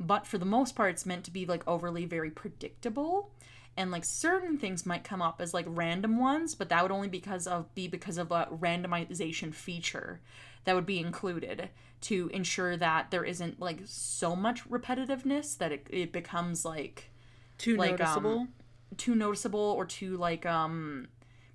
[0.00, 3.30] but for the most part it's meant to be like overly very predictable
[3.76, 7.08] and like certain things might come up as like random ones but that would only
[7.08, 10.20] because of be because of a randomization feature
[10.64, 11.68] that would be included
[12.00, 17.10] to ensure that there isn't like so much repetitiveness that it, it becomes like
[17.58, 18.38] Too like noticeable.
[18.40, 18.48] um
[18.96, 21.08] too noticeable or too like um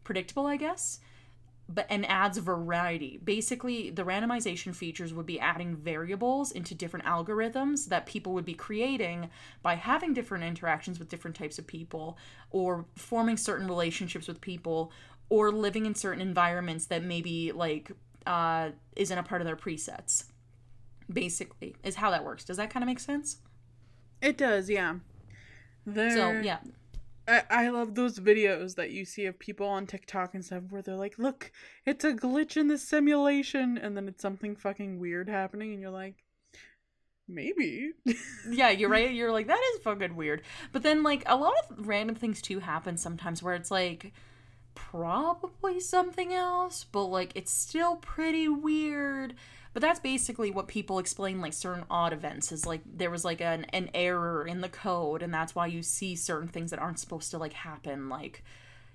[0.04, 1.00] predictable i guess
[1.70, 3.20] but and adds variety.
[3.24, 8.54] Basically the randomization features would be adding variables into different algorithms that people would be
[8.54, 9.30] creating
[9.62, 12.18] by having different interactions with different types of people
[12.52, 14.92] or forming certain relationships with people
[15.30, 17.92] or living in certain environments that maybe like
[18.26, 20.26] uh isn't a part of their presets
[21.12, 22.44] basically is how that works.
[22.44, 23.38] Does that kind of make sense?
[24.22, 24.96] It does, yeah.
[25.86, 26.58] There, so yeah
[27.28, 30.82] I, I love those videos that you see of people on TikTok and stuff where
[30.82, 31.52] they're like, look,
[31.86, 33.78] it's a glitch in the simulation.
[33.78, 35.74] And then it's something fucking weird happening.
[35.74, 36.24] And you're like,
[37.28, 37.92] maybe.
[38.50, 39.12] yeah, you're right.
[39.12, 40.42] You're like, that is fucking weird.
[40.72, 44.14] But then, like, a lot of random things too happen sometimes where it's like,
[44.78, 49.34] probably something else, but like, it's still pretty weird.
[49.78, 53.42] But that's basically what people explain, like, certain odd events is like, there was like
[53.42, 56.98] an, an error in the code, and that's why you see certain things that aren't
[56.98, 58.10] supposed to, like, happen.
[58.10, 58.44] Like,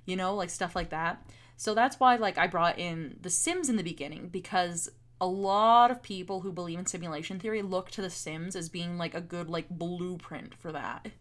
[0.06, 1.24] you know, like stuff like that.
[1.56, 4.90] So that's why, like, I brought in The Sims in the beginning because
[5.20, 8.98] a lot of people who believe in simulation theory look to The Sims as being
[8.98, 11.12] like a good like blueprint for that.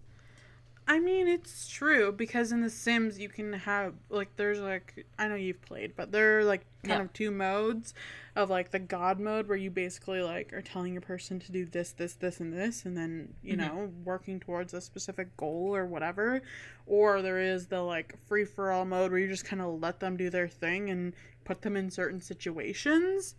[0.88, 5.28] I mean, it's true because in The Sims you can have like there's like I
[5.28, 7.02] know you've played, but there are like kind Yeah.
[7.02, 7.94] of two modes
[8.36, 11.66] of like the God mode where you basically like are telling your person to do
[11.66, 13.60] this, this, this, and this, and then you Mhm.
[13.60, 16.42] know working towards a specific goal or whatever,
[16.86, 20.00] or there is the like free for all mode where you just kind of let
[20.02, 21.14] them do their thing and
[21.46, 23.36] put them in certain situations.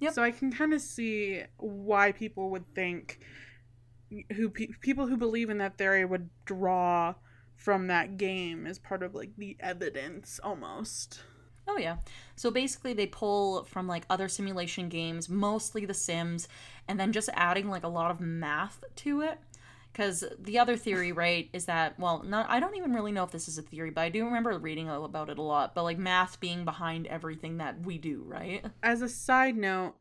[0.00, 0.12] Yep.
[0.14, 3.20] So I can kind of see why people would think
[4.34, 7.14] who pe- people who believe in that theory would draw
[7.56, 11.20] from that game as part of like the evidence almost.
[11.68, 11.96] Oh yeah.
[12.36, 16.48] So basically they pull from like other simulation games, mostly The Sims,
[16.86, 19.38] and then just adding like a lot of math to it.
[19.94, 23.32] Cuz the other theory, right, is that well, not I don't even really know if
[23.32, 25.98] this is a theory, but I do remember reading about it a lot, but like
[25.98, 28.64] math being behind everything that we do, right?
[28.82, 29.94] As a side note,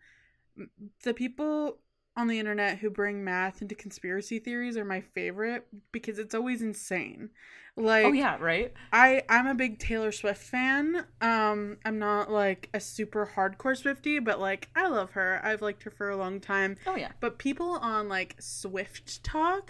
[1.03, 1.79] the people
[2.17, 6.61] on the internet who bring math into conspiracy theories are my favorite because it's always
[6.61, 7.29] insane.
[7.77, 8.73] Like oh yeah, right?
[8.93, 11.05] I I'm a big Taylor Swift fan.
[11.19, 15.41] Um I'm not like a super hardcore Swiftie, but like I love her.
[15.43, 16.77] I've liked her for a long time.
[16.87, 17.11] Oh yeah.
[17.19, 19.69] But people on like SwiftTok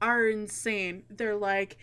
[0.00, 1.04] are insane.
[1.10, 1.76] They're like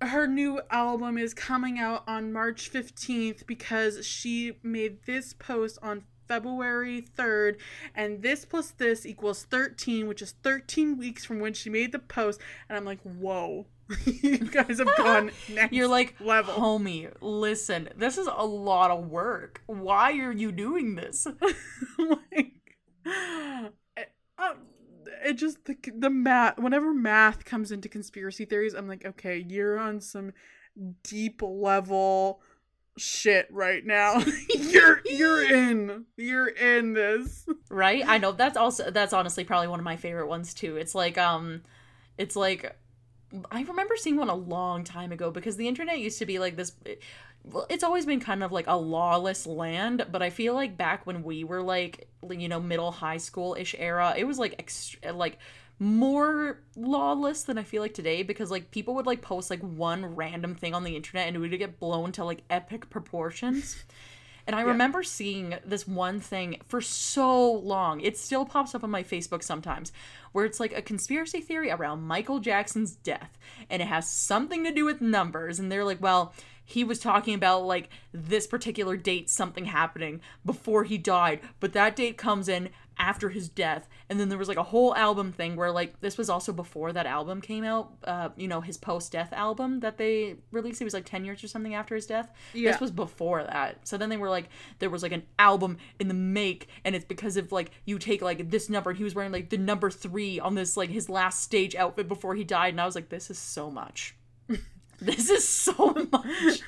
[0.00, 6.04] her new album is coming out on March 15th because she made this post on
[6.28, 7.56] February 3rd
[7.94, 11.98] and this plus this equals 13 which is 13 weeks from when she made the
[11.98, 13.66] post and I'm like whoa
[14.06, 19.10] you guys have gone next You're like, level homie, listen, this is a lot of
[19.10, 19.60] work.
[19.66, 21.26] Why are you doing this?
[21.98, 22.54] like
[23.04, 24.54] it, uh,
[25.24, 29.78] it just the, the math whenever math comes into conspiracy theories i'm like okay you're
[29.78, 30.32] on some
[31.02, 32.40] deep level
[32.96, 34.22] shit right now
[34.54, 38.04] you're you're in you're in this right?
[38.06, 40.76] I know that's also that's honestly probably one of my favorite ones too.
[40.76, 41.62] It's like um
[42.18, 42.76] it's like
[43.50, 46.56] I remember seeing one a long time ago because the internet used to be like
[46.56, 46.72] this
[47.44, 51.06] well, it's always been kind of like a lawless land, but I feel like back
[51.06, 55.12] when we were like you know middle high school ish era, it was like extra,
[55.12, 55.38] like
[55.78, 60.14] more lawless than I feel like today because like people would like post like one
[60.14, 63.84] random thing on the internet and it would get blown to like epic proportions.
[64.46, 64.68] And I yeah.
[64.68, 68.00] remember seeing this one thing for so long.
[68.00, 69.90] It still pops up on my Facebook sometimes,
[70.32, 73.38] where it's like a conspiracy theory around Michael Jackson's death.
[73.70, 75.58] And it has something to do with numbers.
[75.58, 76.34] And they're like, well,
[76.64, 81.94] he was talking about like this particular date something happening before he died but that
[81.94, 85.56] date comes in after his death and then there was like a whole album thing
[85.56, 89.32] where like this was also before that album came out uh you know his post-death
[89.32, 92.70] album that they released it was like 10 years or something after his death yeah.
[92.70, 96.08] this was before that so then they were like there was like an album in
[96.08, 99.32] the make and it's because of like you take like this number he was wearing
[99.32, 102.80] like the number three on this like his last stage outfit before he died and
[102.80, 104.14] i was like this is so much
[105.00, 106.60] this is so much.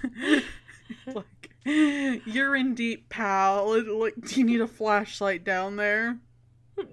[1.06, 1.24] like,
[1.66, 3.82] you're in deep, pal.
[3.98, 6.18] Like, do you need a flashlight down there?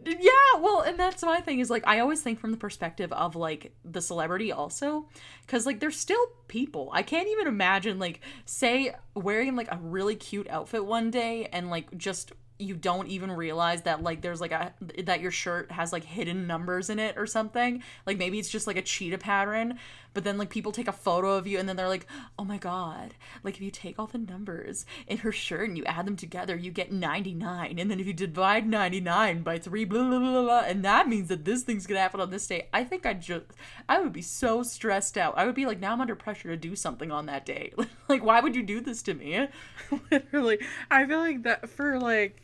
[0.05, 3.35] Yeah, well, and that's my thing is like I always think from the perspective of
[3.35, 5.09] like the celebrity also
[5.47, 6.89] cuz like they're still people.
[6.93, 11.69] I can't even imagine like say wearing like a really cute outfit one day and
[11.69, 15.91] like just you don't even realize that like there's like a that your shirt has
[15.91, 19.77] like hidden numbers in it or something like maybe it's just like a cheetah pattern
[20.13, 22.57] but then like people take a photo of you and then they're like oh my
[22.57, 26.15] god like if you take all the numbers in her shirt and you add them
[26.15, 30.41] together you get 99 and then if you divide 99 by 3 blah blah blah
[30.41, 33.13] blah and that means that this thing's gonna happen on this day i think i
[33.13, 33.45] just
[33.89, 35.33] i would be so stressed out.
[35.37, 37.73] I would be like now i'm under pressure to do something on that day.
[38.09, 39.47] Like why would you do this to me?
[40.11, 40.59] Literally.
[40.91, 42.41] I feel like that for like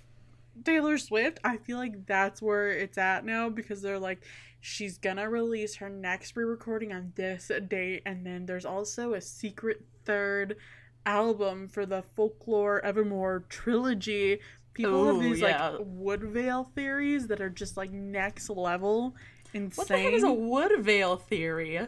[0.63, 4.21] Taylor Swift, I feel like that's where it's at now because they're like,
[4.60, 9.22] she's gonna release her next re recording on this date, and then there's also a
[9.22, 10.58] secret third
[11.06, 14.39] album for the Folklore Evermore trilogy.
[14.74, 15.69] People Ooh, have these yeah.
[15.69, 19.15] like Woodvale theories that are just like next level
[19.54, 19.72] insane.
[19.76, 21.88] What the heck is a Woodvale theory?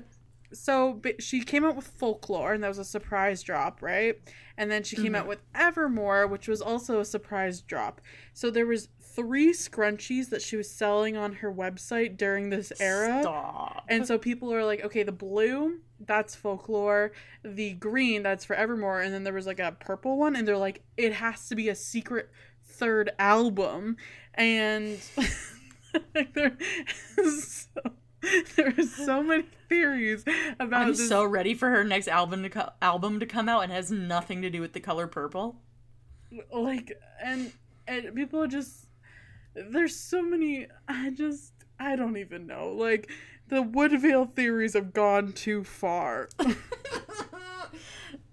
[0.53, 4.19] so she came out with folklore and that was a surprise drop right
[4.57, 5.15] and then she came mm-hmm.
[5.15, 8.01] out with evermore which was also a surprise drop
[8.33, 13.19] so there was three scrunchies that she was selling on her website during this era
[13.21, 13.83] Stop.
[13.87, 17.11] and so people are like okay the blue that's folklore
[17.43, 19.01] the green that's forevermore.
[19.01, 21.69] and then there was like a purple one and they're like it has to be
[21.69, 22.29] a secret
[22.63, 23.97] third album
[24.35, 24.99] and
[26.33, 26.57] there
[27.15, 27.69] so
[28.55, 30.23] there are so many theories
[30.59, 30.81] about.
[30.83, 31.09] I'm this.
[31.09, 34.43] so ready for her next album to co- album to come out and has nothing
[34.43, 35.55] to do with the color purple.
[36.53, 37.51] Like and
[37.87, 38.85] and people just
[39.53, 40.67] there's so many.
[40.87, 42.69] I just I don't even know.
[42.69, 43.09] Like
[43.47, 46.29] the Woodvale theories have gone too far.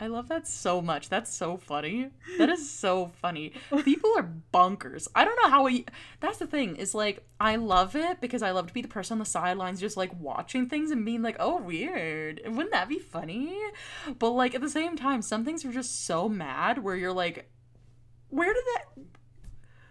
[0.01, 1.09] I love that so much.
[1.09, 2.11] That's so funny.
[2.39, 3.53] That is so funny.
[3.85, 5.09] People are bonkers.
[5.15, 5.87] I don't know how we.
[6.21, 6.77] That's the thing.
[6.77, 9.81] Is like I love it because I love to be the person on the sidelines,
[9.81, 12.41] just like watching things and being like, "Oh, weird.
[12.47, 13.59] Wouldn't that be funny?"
[14.19, 17.51] But like at the same time, some things are just so mad where you're like,
[18.29, 18.85] "Where did that?"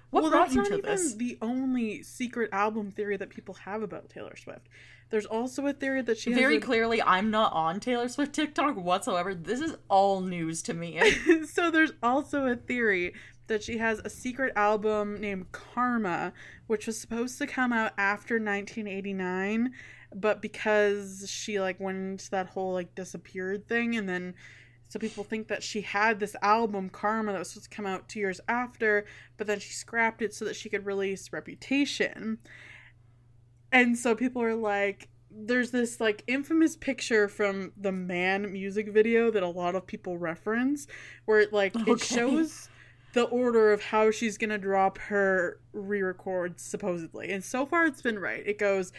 [0.10, 1.16] What well, that's not even this?
[1.16, 4.68] the only secret album theory that people have about Taylor Swift.
[5.10, 6.62] There's also a theory that she very a...
[6.62, 9.34] clearly I'm not on Taylor Swift TikTok whatsoever.
[9.34, 11.00] This is all news to me.
[11.46, 13.14] so there's also a theory
[13.48, 16.34] that she has a secret album named Karma,
[16.68, 19.74] which was supposed to come out after 1989,
[20.14, 24.36] but because she like went into that whole like disappeared thing and then
[24.88, 28.08] so people think that she had this album Karma that was supposed to come out
[28.08, 29.06] 2 years after,
[29.38, 32.38] but then she scrapped it so that she could release Reputation.
[33.72, 39.30] And so people are like, there's this like infamous picture from the Man music video
[39.30, 40.88] that a lot of people reference
[41.26, 41.92] where it like okay.
[41.92, 42.70] it shows
[43.14, 47.30] the order of how she's gonna drop her re-records supposedly.
[47.30, 48.42] And so far it's been right.
[48.46, 48.94] It goes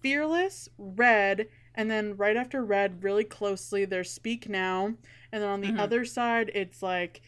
[0.00, 4.94] Fearless, Red, and then right after Red, really closely, there's Speak Now.
[5.32, 5.80] And then on the mm-hmm.
[5.80, 7.22] other side, it's like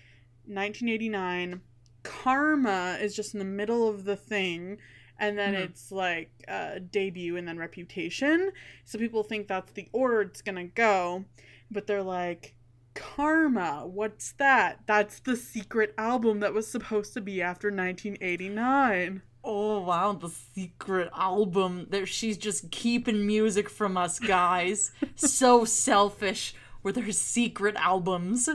[0.47, 1.61] 1989.
[2.03, 4.79] Karma is just in the middle of the thing
[5.18, 5.64] and then mm-hmm.
[5.64, 8.53] it's like uh, debut and then reputation.
[8.85, 11.25] So people think that's the order it's gonna go,
[11.70, 12.55] but they're like,
[12.95, 14.81] Karma, what's that?
[14.87, 19.23] That's the secret album that was supposed to be after 1989.
[19.49, 21.86] Oh wow, the secret album.
[21.88, 24.90] There she's just keeping music from us guys.
[25.14, 28.49] so selfish with her secret albums.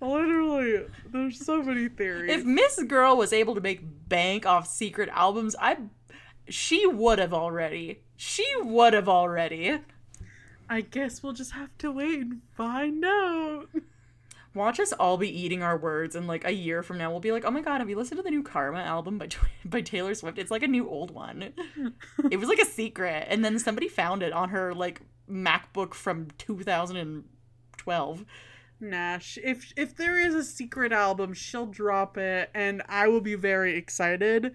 [0.00, 2.32] Literally, there's so many theories.
[2.32, 5.76] If Miss Girl was able to make bank off secret albums, I
[6.48, 8.00] she would have already.
[8.16, 9.78] She would have already.
[10.68, 13.68] I guess we'll just have to wait and find out.
[14.52, 17.30] Watch us all be eating our words, and like a year from now, we'll be
[17.30, 19.28] like, "Oh my god, have you listened to the new Karma album by
[19.64, 20.38] by Taylor Swift?
[20.38, 21.52] It's like a new old one.
[22.30, 26.28] it was like a secret, and then somebody found it on her like MacBook from
[26.38, 28.24] 2012.
[28.80, 33.36] Nash, if if there is a secret album, she'll drop it, and I will be
[33.36, 34.46] very excited.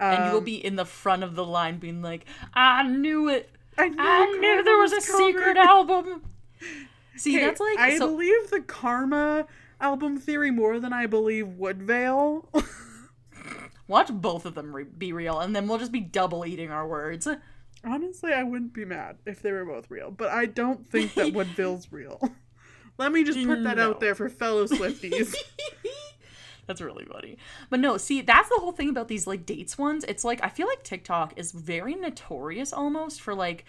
[0.00, 2.24] Um, and you will be in the front of the line, being like,
[2.54, 3.50] "I knew it.
[3.76, 6.22] I knew, I knew there was a secret album."
[7.18, 9.46] See, that's like I so, believe the Karma
[9.80, 12.48] album theory more than I believe Woodvale.
[13.88, 16.86] watch both of them re- be real, and then we'll just be double eating our
[16.86, 17.26] words.
[17.84, 21.32] Honestly, I wouldn't be mad if they were both real, but I don't think that
[21.32, 22.20] Woodvale's real.
[22.98, 23.90] Let me just put that No.
[23.90, 25.34] out there for fellow Swifties.
[26.66, 27.38] That's really funny.
[27.70, 30.04] But no, see, that's the whole thing about these like dates ones.
[30.06, 33.64] It's like I feel like TikTok is very notorious almost for like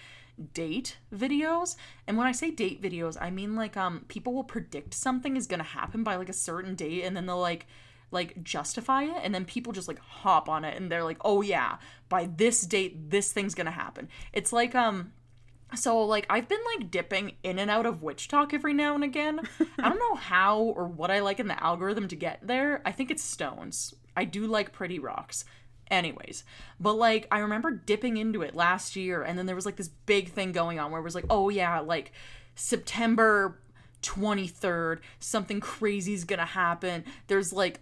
[0.53, 1.75] date videos.
[2.07, 5.47] And when I say date videos, I mean like um people will predict something is
[5.47, 7.67] going to happen by like a certain date and then they'll like
[8.11, 11.41] like justify it and then people just like hop on it and they're like, "Oh
[11.41, 11.77] yeah,
[12.09, 15.13] by this date this thing's going to happen." It's like um
[15.75, 19.41] so like I've been like dipping in and out of WitchTok every now and again.
[19.77, 22.81] I don't know how or what I like in the algorithm to get there.
[22.85, 23.93] I think it's stones.
[24.15, 25.45] I do like pretty rocks.
[25.91, 26.43] Anyways,
[26.79, 29.89] but like I remember dipping into it last year and then there was like this
[30.05, 32.11] big thing going on where it was like, "Oh yeah, like
[32.55, 33.59] September
[34.01, 37.79] 23rd, something crazy's going to happen." There's like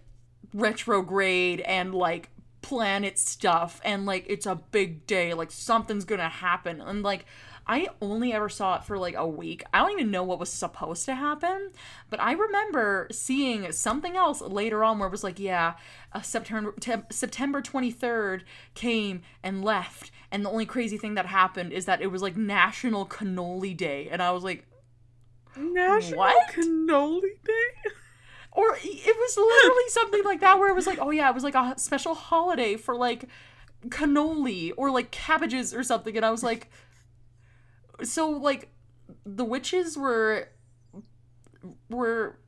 [0.54, 2.30] retrograde and like
[2.62, 7.24] planet stuff and like it's a big day like something's gonna happen and like
[7.68, 10.50] i only ever saw it for like a week i don't even know what was
[10.50, 11.70] supposed to happen
[12.10, 15.74] but i remember seeing something else later on where it was like yeah
[16.12, 18.42] uh, september te- september 23rd
[18.74, 22.36] came and left and the only crazy thing that happened is that it was like
[22.36, 24.64] national cannoli day and i was like
[25.56, 26.52] National What?
[26.52, 27.90] Cannoli Day?
[28.52, 31.44] or it was literally something like that where it was like oh yeah it was
[31.44, 33.24] like a special holiday for like
[33.88, 36.70] cannoli or like cabbages or something and i was like
[38.02, 38.70] so like
[39.24, 40.48] the witches were
[41.90, 42.38] were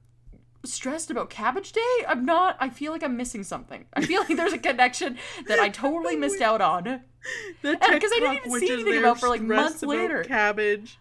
[0.62, 4.36] stressed about cabbage day i'm not i feel like i'm missing something i feel like
[4.36, 5.16] there's a connection
[5.48, 6.84] that i totally missed out on
[7.62, 10.24] The 'cause I didn't even see anything about for, like, months later.
[10.24, 10.98] Cabbage.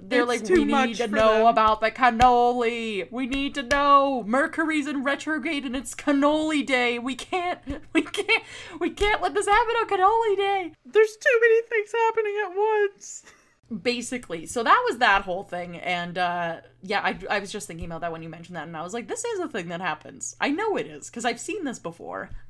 [0.00, 4.24] they're It's like we need to know them." about the cannoli we need to know
[4.26, 7.58] mercury's in retrograde and it's cannoli day we can't
[7.92, 8.42] we can't
[8.80, 13.22] we can't let this happen on cannoli day There's too many things happening at once.
[13.80, 17.86] Basically so that was that whole thing and uh yeah I, I was just thinking
[17.86, 19.80] about that when you mentioned that and i was like this is a thing that
[19.80, 22.30] happens i know it is because i've seen this before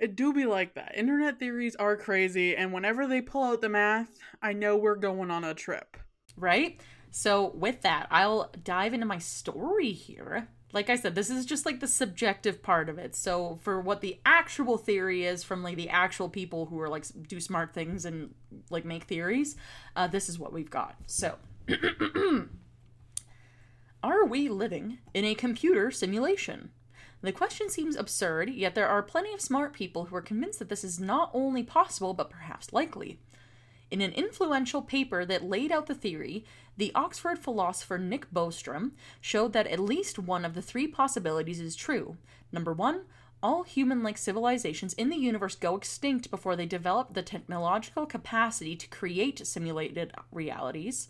[0.00, 0.96] It do be like that.
[0.96, 4.08] Internet theories are crazy, and whenever they pull out the math,
[4.40, 5.98] I know we're going on a trip.
[6.36, 11.46] right so with that i'll dive into my story here like i said this is
[11.46, 13.14] just like the subjective part of it.
[13.14, 17.04] So for what the actual theory is from like the actual people who are like
[17.26, 18.34] do smart things and
[18.70, 19.56] like make theories
[19.96, 20.96] uh, this is what we've got.
[21.06, 21.36] So
[24.02, 26.70] are we living in a computer simulation?
[27.20, 30.68] The question seems absurd, yet there are plenty of smart people who are convinced that
[30.68, 33.18] this is not only possible, but perhaps likely.
[33.90, 36.44] In an influential paper that laid out the theory,
[36.76, 41.74] the Oxford philosopher Nick Bostrom showed that at least one of the three possibilities is
[41.74, 42.16] true.
[42.52, 43.02] Number one,
[43.42, 48.76] all human like civilizations in the universe go extinct before they develop the technological capacity
[48.76, 51.08] to create simulated realities.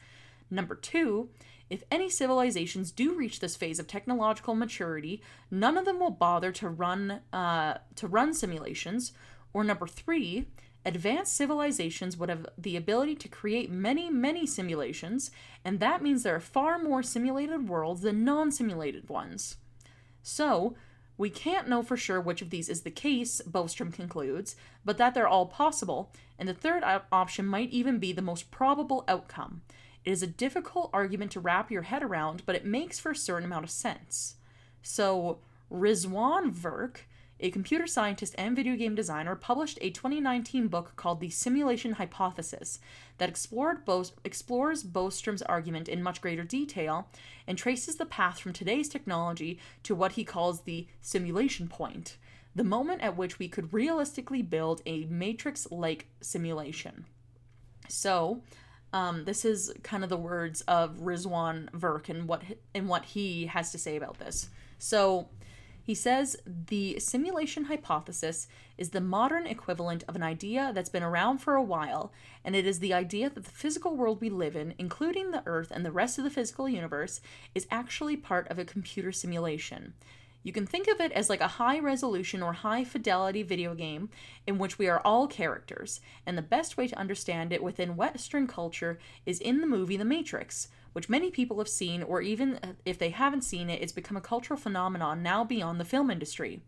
[0.50, 1.30] Number two,
[1.70, 6.52] if any civilizations do reach this phase of technological maturity, none of them will bother
[6.52, 9.12] to run uh, to run simulations.
[9.52, 10.46] Or number three,
[10.84, 15.30] advanced civilizations would have the ability to create many, many simulations,
[15.64, 19.56] and that means there are far more simulated worlds than non-simulated ones.
[20.22, 20.74] So,
[21.16, 24.54] we can't know for sure which of these is the case, Bostrom concludes,
[24.84, 28.52] but that they're all possible, and the third op- option might even be the most
[28.52, 29.62] probable outcome.
[30.04, 33.16] It is a difficult argument to wrap your head around, but it makes for a
[33.16, 34.36] certain amount of sense.
[34.80, 36.98] So, Rizwan Virk,
[37.40, 42.80] a computer scientist and video game designer, published a 2019 book called The Simulation Hypothesis
[43.18, 47.08] that explored Bos- explores Bostrom's argument in much greater detail
[47.46, 52.16] and traces the path from today's technology to what he calls the simulation point,
[52.54, 57.04] the moment at which we could realistically build a matrix like simulation.
[57.88, 58.42] So,
[58.92, 62.42] um, this is kind of the words of Rizwan Virk and what
[62.74, 64.48] and what he has to say about this.
[64.78, 65.28] So
[65.88, 71.38] he says the simulation hypothesis is the modern equivalent of an idea that's been around
[71.38, 72.12] for a while,
[72.44, 75.70] and it is the idea that the physical world we live in, including the Earth
[75.70, 77.22] and the rest of the physical universe,
[77.54, 79.94] is actually part of a computer simulation.
[80.42, 84.08] You can think of it as like a high resolution or high fidelity video game
[84.46, 88.46] in which we are all characters, and the best way to understand it within Western
[88.46, 92.72] culture is in the movie The Matrix, which many people have seen, or even uh,
[92.84, 96.60] if they haven't seen it, it's become a cultural phenomenon now beyond the film industry.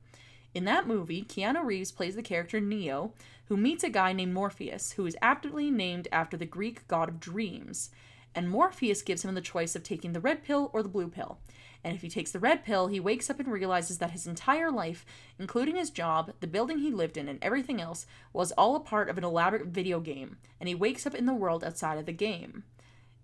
[0.53, 3.13] In that movie, Keanu Reeves plays the character Neo,
[3.47, 7.21] who meets a guy named Morpheus, who is aptly named after the Greek god of
[7.21, 7.91] dreams.
[8.35, 11.39] And Morpheus gives him the choice of taking the red pill or the blue pill.
[11.83, 14.71] And if he takes the red pill, he wakes up and realizes that his entire
[14.71, 15.07] life,
[15.39, 19.09] including his job, the building he lived in, and everything else, was all a part
[19.09, 22.13] of an elaborate video game, and he wakes up in the world outside of the
[22.13, 22.65] game.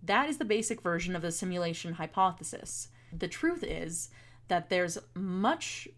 [0.03, 2.89] That is the basic version of the simulation hypothesis.
[3.13, 4.09] The truth is
[4.49, 5.89] that there's much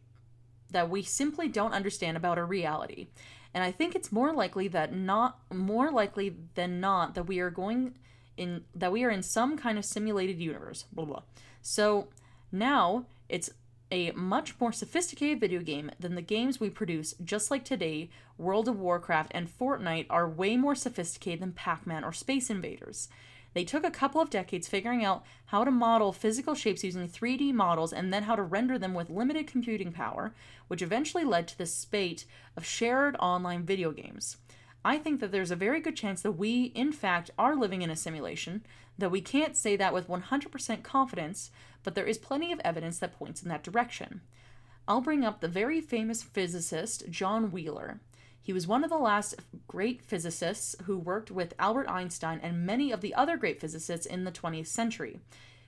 [0.71, 3.09] that we simply don't understand about our reality.
[3.55, 7.51] And I think it's more likely that not more likely than not that we are
[7.51, 7.95] going
[8.37, 10.85] in that we are in some kind of simulated universe.
[10.93, 11.23] Blah blah.
[11.63, 12.09] So
[12.53, 13.51] now it's
[13.91, 18.69] a much more sophisticated video game than the games we produce, just like today, World
[18.69, 23.09] of Warcraft and Fortnite are way more sophisticated than Pac Man or Space Invaders.
[23.55, 27.53] They took a couple of decades figuring out how to model physical shapes using 3D
[27.53, 30.35] models and then how to render them with limited computing power,
[30.69, 32.27] which eventually led to the spate
[32.57, 34.37] of shared online video games.
[34.85, 37.91] I think that there's a very good chance that we, in fact, are living in
[37.91, 38.65] a simulation,
[38.97, 41.51] though we can't say that with 100% confidence,
[41.83, 44.21] but there is plenty of evidence that points in that direction.
[44.87, 48.01] I'll bring up the very famous physicist John Wheeler.
[48.41, 49.35] He was one of the last
[49.67, 54.25] great physicists who worked with Albert Einstein and many of the other great physicists in
[54.25, 55.21] the 20th century.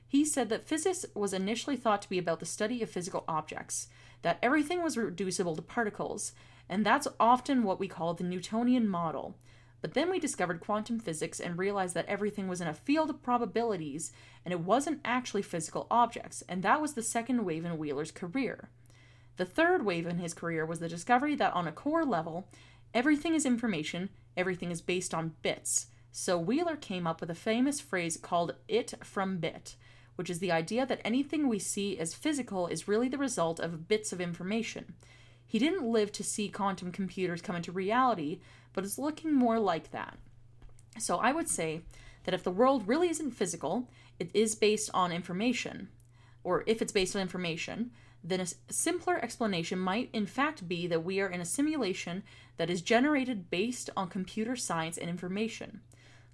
[0.08, 3.88] He said that physics was initially thought to be about the study of physical objects,
[4.22, 6.32] that everything was reducible to particles,
[6.68, 9.36] and that's often what we call the Newtonian model.
[9.80, 13.22] But then we discovered quantum physics and realized that everything was in a field of
[13.22, 14.12] probabilities
[14.44, 18.68] and it wasn't actually physical objects, and that was the second wave in Wheeler's career.
[19.36, 22.46] The third wave in his career was the discovery that on a core level,
[22.92, 25.86] Everything is information, everything is based on bits.
[26.10, 29.76] So Wheeler came up with a famous phrase called it from bit,
[30.16, 33.86] which is the idea that anything we see as physical is really the result of
[33.86, 34.94] bits of information.
[35.46, 38.40] He didn't live to see quantum computers come into reality,
[38.72, 40.16] but it's looking more like that.
[40.98, 41.82] So I would say
[42.24, 45.88] that if the world really isn't physical, it is based on information,
[46.44, 47.90] or if it's based on information,
[48.22, 52.22] then a simpler explanation might in fact be that we are in a simulation
[52.58, 55.80] that is generated based on computer science and information.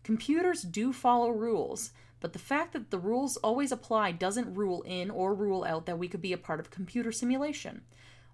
[0.03, 5.11] Computers do follow rules, but the fact that the rules always apply doesn't rule in
[5.11, 7.83] or rule out that we could be a part of computer simulation.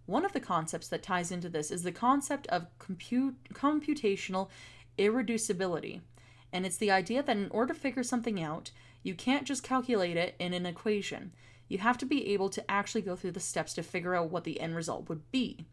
[0.07, 4.49] One of the concepts that ties into this is the concept of compute, computational
[4.99, 6.01] irreducibility.
[6.53, 8.71] And it's the idea that in order to figure something out,
[9.03, 11.33] you can't just calculate it in an equation.
[11.69, 14.45] You have to be able to actually go through the steps to figure out what
[14.45, 15.67] the end result would be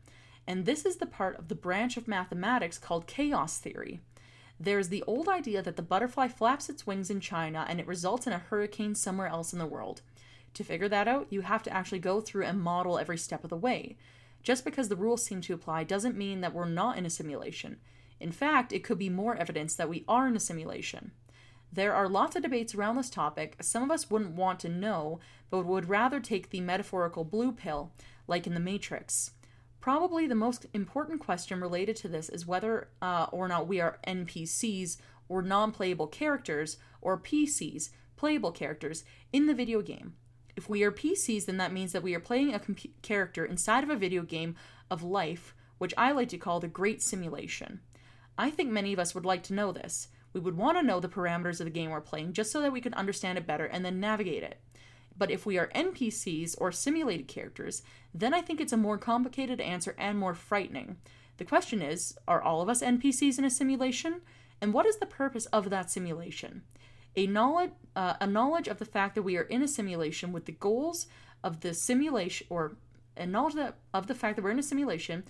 [0.50, 4.00] and this is the part of the branch of mathematics called chaos theory.
[4.60, 8.26] There's the old idea that the butterfly flaps its wings in China and it results
[8.26, 10.02] in a hurricane somewhere else in the world.
[10.56, 13.52] To figure that out, you have to actually go through and model every step of
[13.52, 13.96] the way.
[14.44, 17.78] Just because the rules seem to apply doesn't mean that we're not in a simulation.
[18.20, 21.12] In fact, it could be more evidence that we are in a simulation.
[21.72, 23.56] There are lots of debates around this topic.
[23.62, 25.20] Some of us wouldn't want to know,
[25.50, 27.92] but would rather take the metaphorical blue pill,
[28.28, 29.32] like in The Matrix.
[29.80, 34.00] Probably the most important question related to this is whether uh, or not we are
[34.06, 34.98] NPCs
[35.30, 40.16] or non playable characters or PCs, playable characters, in the video game.
[40.60, 43.82] If we are PCs, then that means that we are playing a comp- character inside
[43.86, 44.58] of a video game
[44.92, 47.80] of life, which I like to call the Great Simulation.
[48.38, 50.10] I think many of us would like to know this.
[50.34, 52.74] We would want to know the parameters of the game we're playing just so that
[52.74, 54.60] we can understand it better and then navigate it.
[55.18, 57.82] But if we are NPCs or simulated characters,
[58.14, 60.98] then I think it's a more complicated answer and more frightening.
[61.38, 64.24] The question is are all of us NPCs in a simulation?
[64.60, 66.64] And what is the purpose of that simulation?
[67.16, 70.46] A knowledge, uh, a knowledge of the fact that we are in a simulation with
[70.46, 71.08] the goals
[71.44, 72.78] of the simulation, or
[73.18, 75.24] a knowledge of the fact that we're in a simulation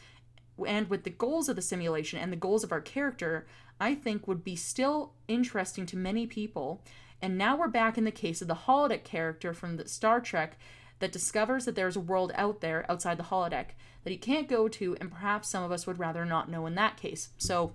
[0.65, 3.47] and with the goals of the simulation and the goals of our character,
[3.79, 6.81] I think would be still interesting to many people
[7.21, 10.57] and now we're back in the case of the holodeck character from the Star Trek
[10.99, 13.67] that discovers that there's a world out there outside the holodeck
[14.03, 16.75] that he can't go to, and perhaps some of us would rather not know in
[16.75, 17.29] that case.
[17.37, 17.73] So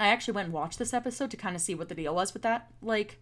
[0.00, 2.32] I actually went and watched this episode to kind of see what the deal was
[2.32, 3.20] with that like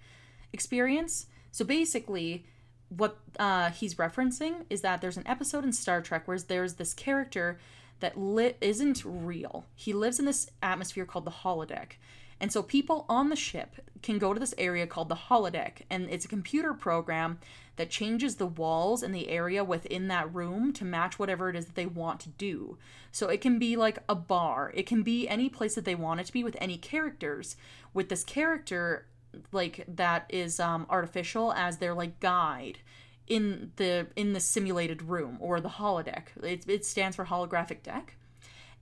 [0.53, 1.27] experience.
[1.51, 2.47] So basically,
[2.89, 6.95] what uh, he's referencing is that there's an episode in Star Trek where there's this
[6.95, 7.59] character
[8.01, 9.67] that li- isn't real.
[9.75, 11.93] He lives in this atmosphere called the holodeck.
[12.41, 16.09] And so people on the ship can go to this area called the holodeck, and
[16.09, 17.39] it's a computer program
[17.77, 21.67] that changes the walls and the area within that room to match whatever it is
[21.67, 22.79] that they want to do.
[23.13, 26.21] So it can be like a bar, it can be any place that they want
[26.21, 27.57] it to be with any characters.
[27.93, 29.07] With this character,
[29.53, 32.79] like that is um, artificial as their like guide
[33.27, 36.25] in the in the simulated room or the holodeck.
[36.43, 38.17] It, it stands for holographic deck,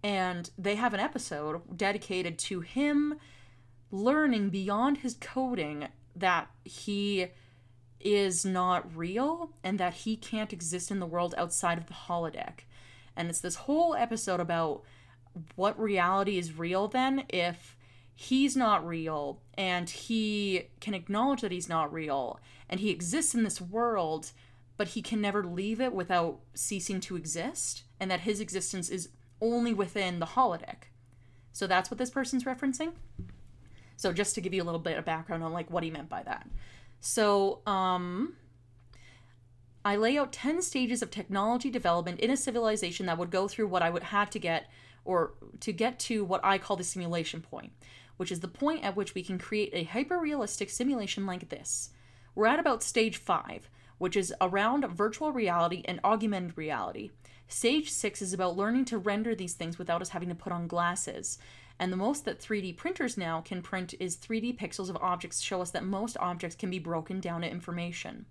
[0.03, 3.19] and they have an episode dedicated to him
[3.91, 7.29] learning beyond his coding that he
[8.01, 12.61] is not real and that he can't exist in the world outside of the holodeck.
[13.17, 14.83] And it's this whole episode about
[15.55, 17.77] what reality is real then if
[18.15, 23.45] he's not real and he can acknowledge that he's not real and he exists in
[23.45, 24.33] this world
[24.79, 29.11] but he can never leave it without ceasing to exist and that his existence is
[29.43, 30.85] only within the holodeck
[31.53, 32.93] so that's what this person's referencing
[33.97, 36.09] so just to give you a little bit of background on like what he meant
[36.09, 36.47] by that
[37.01, 38.35] so um
[39.85, 43.69] I lay out 10 stages of technology development in a civilization that would go through
[43.69, 44.69] what I would have to get
[45.05, 47.73] or to get to what I call the simulation point
[48.17, 51.91] which is the point at which we can create a hyper realistic simulation like this.
[52.35, 57.11] We're at about stage 5, which is around virtual reality and augmented reality.
[57.49, 60.67] Stage 6 is about learning to render these things without us having to put on
[60.67, 61.39] glasses.
[61.79, 65.61] And the most that 3D printers now can print is 3D pixels of objects show
[65.61, 68.25] us that most objects can be broken down to information.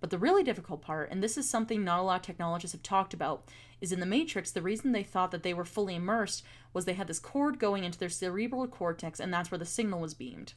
[0.00, 2.82] But the really difficult part, and this is something not a lot of technologists have
[2.82, 3.44] talked about,
[3.80, 6.94] is in the Matrix, the reason they thought that they were fully immersed was they
[6.94, 10.54] had this cord going into their cerebral cortex, and that's where the signal was beamed.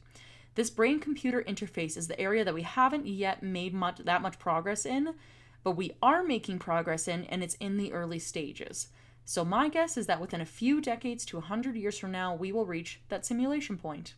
[0.54, 4.38] This brain computer interface is the area that we haven't yet made much that much
[4.38, 5.14] progress in,
[5.62, 8.88] but we are making progress in, and it's in the early stages.
[9.24, 12.52] So my guess is that within a few decades to 100 years from now, we
[12.52, 14.14] will reach that simulation point.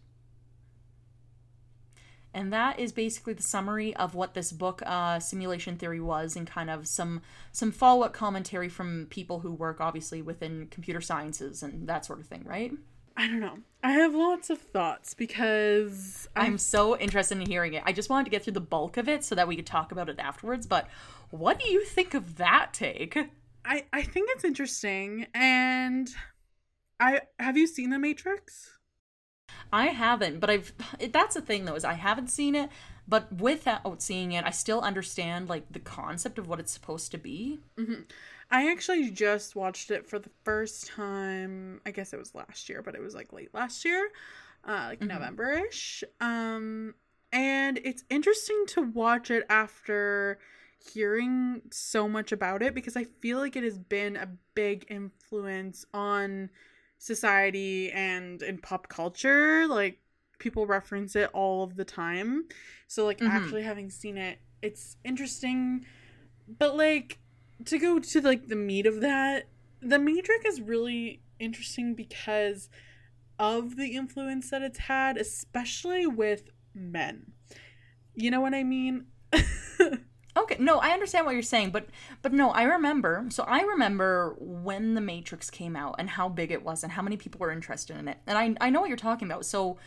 [2.34, 6.46] And that is basically the summary of what this book, uh, Simulation Theory, was, and
[6.46, 11.62] kind of some some follow up commentary from people who work obviously within computer sciences
[11.62, 12.72] and that sort of thing, right?
[13.16, 13.58] I don't know.
[13.82, 17.82] I have lots of thoughts because I'm, I'm so interested in hearing it.
[17.86, 19.90] I just wanted to get through the bulk of it so that we could talk
[19.90, 20.66] about it afterwards.
[20.66, 20.88] But
[21.30, 23.16] what do you think of that take?
[23.66, 26.08] I I think it's interesting, and
[27.00, 28.78] I have you seen The Matrix?
[29.72, 30.72] I haven't, but I've.
[31.10, 32.70] That's the thing though is I haven't seen it,
[33.08, 37.18] but without seeing it, I still understand like the concept of what it's supposed to
[37.18, 37.60] be.
[37.78, 38.02] Mm-hmm.
[38.50, 41.80] I actually just watched it for the first time.
[41.84, 44.08] I guess it was last year, but it was like late last year,
[44.64, 45.08] uh, like mm-hmm.
[45.08, 46.04] November-ish.
[46.20, 46.94] Um,
[47.32, 50.38] and it's interesting to watch it after
[50.88, 55.84] hearing so much about it because I feel like it has been a big influence
[55.92, 56.50] on
[56.98, 59.66] society and in pop culture.
[59.66, 59.98] Like
[60.38, 62.46] people reference it all of the time.
[62.88, 63.36] So like mm-hmm.
[63.36, 65.84] actually having seen it it's interesting.
[66.58, 67.18] But like
[67.64, 69.48] to go to like the meat of that
[69.80, 72.68] the matrix is really interesting because
[73.38, 77.32] of the influence that it's had especially with men.
[78.14, 79.06] You know what i mean
[80.36, 81.86] Okay, no, I understand what you're saying, but
[82.20, 83.24] but no, I remember.
[83.30, 87.02] So I remember when the Matrix came out and how big it was and how
[87.02, 88.18] many people were interested in it.
[88.26, 89.46] And I I know what you're talking about.
[89.46, 89.78] So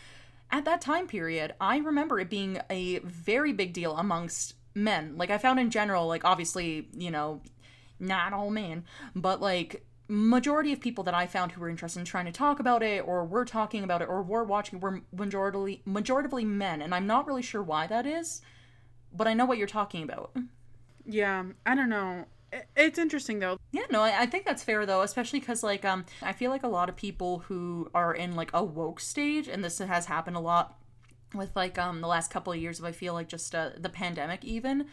[0.51, 5.15] at that time period, I remember it being a very big deal amongst men.
[5.17, 7.41] Like I found in general, like obviously, you know,
[7.99, 8.85] not all men,
[9.15, 12.59] but like majority of people that I found who were interested in trying to talk
[12.59, 16.95] about it or were talking about it or were watching were majority majoritively men, and
[16.95, 18.41] I'm not really sure why that is
[19.13, 20.35] but I know what you're talking about.
[21.05, 22.25] Yeah, I don't know.
[22.75, 23.59] It's interesting though.
[23.71, 26.63] Yeah, no, I, I think that's fair though, especially because like um, I feel like
[26.63, 30.35] a lot of people who are in like a woke stage, and this has happened
[30.35, 30.77] a lot
[31.33, 33.89] with like um the last couple of years of I feel like just uh, the
[33.89, 34.87] pandemic even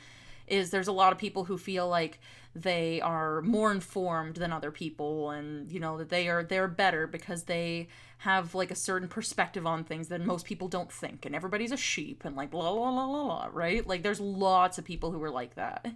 [0.46, 2.18] is there's a lot of people who feel like
[2.54, 7.06] they are more informed than other people and you know that they are they're better
[7.06, 7.86] because they
[8.18, 11.26] have like a certain perspective on things that most people don't think.
[11.26, 13.86] And everybody's a sheep and like la la la la la right?
[13.86, 15.86] Like there's lots of people who are like that.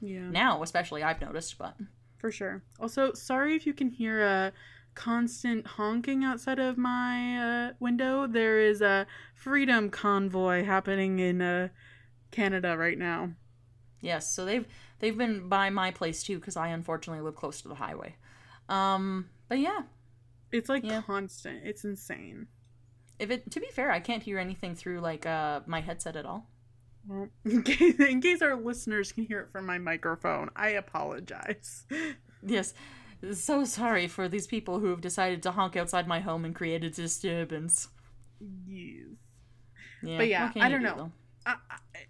[0.00, 0.30] Yeah.
[0.30, 1.76] Now especially i've noticed but
[2.18, 2.62] for sure.
[2.80, 4.52] Also sorry if you can hear a
[4.94, 8.26] constant honking outside of my uh, window.
[8.26, 11.68] There is a freedom convoy happening in uh,
[12.30, 13.32] canada right now
[14.00, 14.66] Yes, so they've
[14.98, 18.16] they've been by my place too because I unfortunately live close to the highway.
[18.68, 19.82] Um, but yeah,
[20.52, 21.02] it's like yeah.
[21.06, 21.62] constant.
[21.64, 22.48] It's insane.
[23.18, 26.26] If it to be fair, I can't hear anything through like uh my headset at
[26.26, 26.48] all.
[27.06, 31.84] Well, in case, in case our listeners can hear it from my microphone, I apologize.
[32.42, 32.74] Yes.
[33.32, 36.84] So sorry for these people who have decided to honk outside my home and create
[36.84, 37.88] a disturbance.
[38.66, 39.06] Yes.
[40.02, 41.12] Yeah, But yeah, I don't do, know.
[41.46, 41.56] I,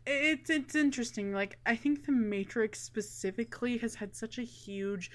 [0.07, 1.33] it's it's interesting.
[1.33, 5.11] Like I think the Matrix specifically has had such a huge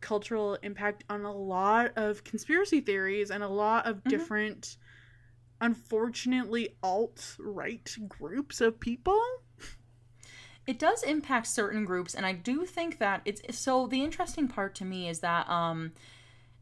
[0.00, 4.10] cultural impact on a lot of conspiracy theories and a lot of Mhm.
[4.10, 4.76] different,
[5.60, 9.20] unfortunately, alt right groups of people.
[10.66, 14.74] it does impact certain groups and i do think that it's so the interesting part
[14.74, 15.92] to me is that um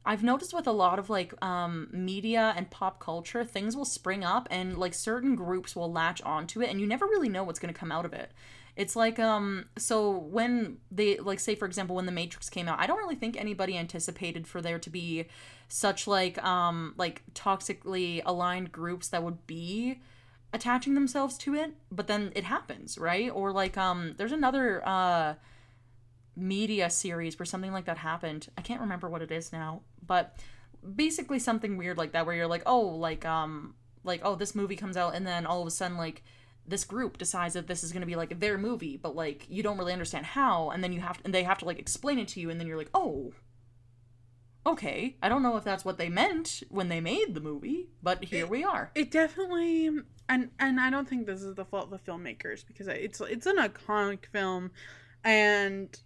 [0.07, 4.25] i've noticed with a lot of like um media and pop culture things will spring
[4.25, 7.59] up and like certain groups will latch onto it and you never really know what's
[7.59, 8.33] going to come out of it.
[8.77, 12.81] It's like um so when they like say for example when the matrix came out
[12.81, 15.27] i don't really think anybody anticipated for there to be
[15.69, 20.01] such like um like toxically aligned groups that would be
[20.53, 23.31] attaching themselves to it but then it happens right?
[23.31, 25.35] Or like um there's another uh
[26.37, 28.49] media series where something like that happened.
[28.59, 30.37] I can't remember what it is now but
[30.97, 34.77] basically something weird like that where you're like oh like um like oh this movie
[34.77, 36.23] comes out and then all of a sudden like
[36.67, 39.63] this group decides that this is going to be like their movie but like you
[39.63, 42.29] don't really understand how and then you have and they have to like explain it
[42.29, 43.33] to you and then you're like oh
[44.67, 48.25] okay i don't know if that's what they meant when they made the movie but
[48.25, 48.91] here we are.
[48.95, 49.91] It definitely
[50.29, 53.47] and and I don't think this is the fault of the filmmakers because it's it's
[53.47, 54.71] an iconic film,
[55.23, 55.99] and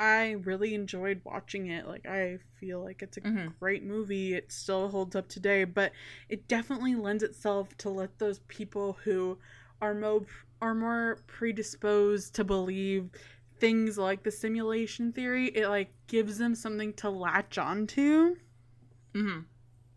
[0.00, 1.86] I really enjoyed watching it.
[1.86, 3.52] Like I feel like it's a Mhm.
[3.60, 4.32] great movie.
[4.34, 5.92] It still holds up today, but
[6.28, 9.38] it definitely lends itself to let those people who
[9.82, 10.24] are more
[10.62, 13.10] are more predisposed to believe
[13.58, 15.48] things like the simulation theory.
[15.48, 18.36] It like gives them something to latch onto.
[19.14, 19.40] Mm-hmm.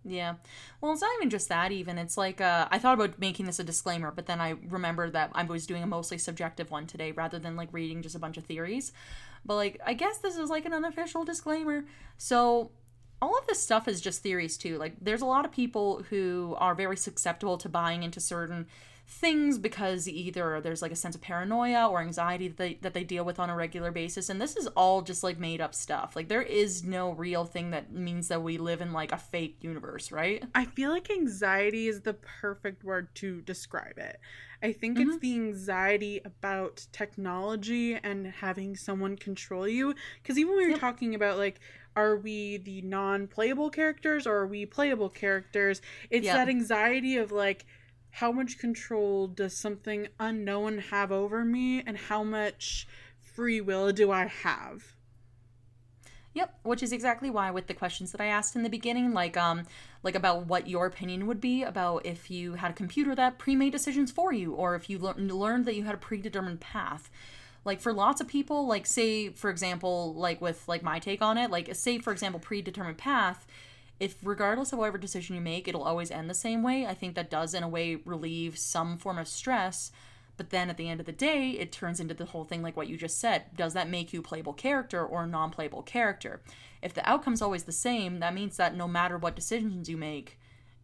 [0.05, 0.35] Yeah.
[0.81, 1.71] Well, it's not even just that.
[1.71, 5.13] Even it's like uh, I thought about making this a disclaimer, but then I remembered
[5.13, 8.19] that I was doing a mostly subjective one today, rather than like reading just a
[8.19, 8.91] bunch of theories.
[9.45, 11.85] But like, I guess this is like an unofficial disclaimer.
[12.17, 12.71] So
[13.21, 14.77] all of this stuff is just theories too.
[14.77, 18.67] Like, there's a lot of people who are very susceptible to buying into certain
[19.05, 23.03] things because either there's like a sense of paranoia or anxiety that they that they
[23.03, 26.15] deal with on a regular basis and this is all just like made up stuff
[26.15, 29.57] like there is no real thing that means that we live in like a fake
[29.59, 34.19] universe right I feel like anxiety is the perfect word to describe it.
[34.63, 35.19] I think it's mm-hmm.
[35.19, 39.93] the anxiety about technology and having someone control you.
[40.21, 40.79] Because even when we were Yep.
[40.79, 41.59] talking about, like,
[41.95, 45.81] are we the non playable characters or are we playable characters?
[46.09, 46.35] It's Yep.
[46.35, 47.65] that anxiety of, like,
[48.11, 52.87] how much control does something unknown have over me and how much
[53.19, 54.92] free will do I have?
[56.33, 59.37] Yep, which is exactly why with the questions that I asked in the beginning, like
[59.37, 59.63] um
[60.01, 63.71] like about what your opinion would be about if you had a computer that pre-made
[63.71, 67.09] decisions for you or if you lear- learned that you had a predetermined path.
[67.65, 71.37] Like for lots of people, like say for example, like with like my take on
[71.37, 73.45] it, like say for example predetermined path,
[73.99, 77.15] if regardless of whatever decision you make, it'll always end the same way, I think
[77.15, 79.91] that does in a way relieve some form of stress.
[80.35, 82.75] But then at the end of the day, it turns into the whole thing like
[82.75, 83.45] what you just said.
[83.55, 86.41] Does that make you playable character or non playable character?
[86.81, 90.39] If the outcome's always the same, that means that no matter what decisions you make,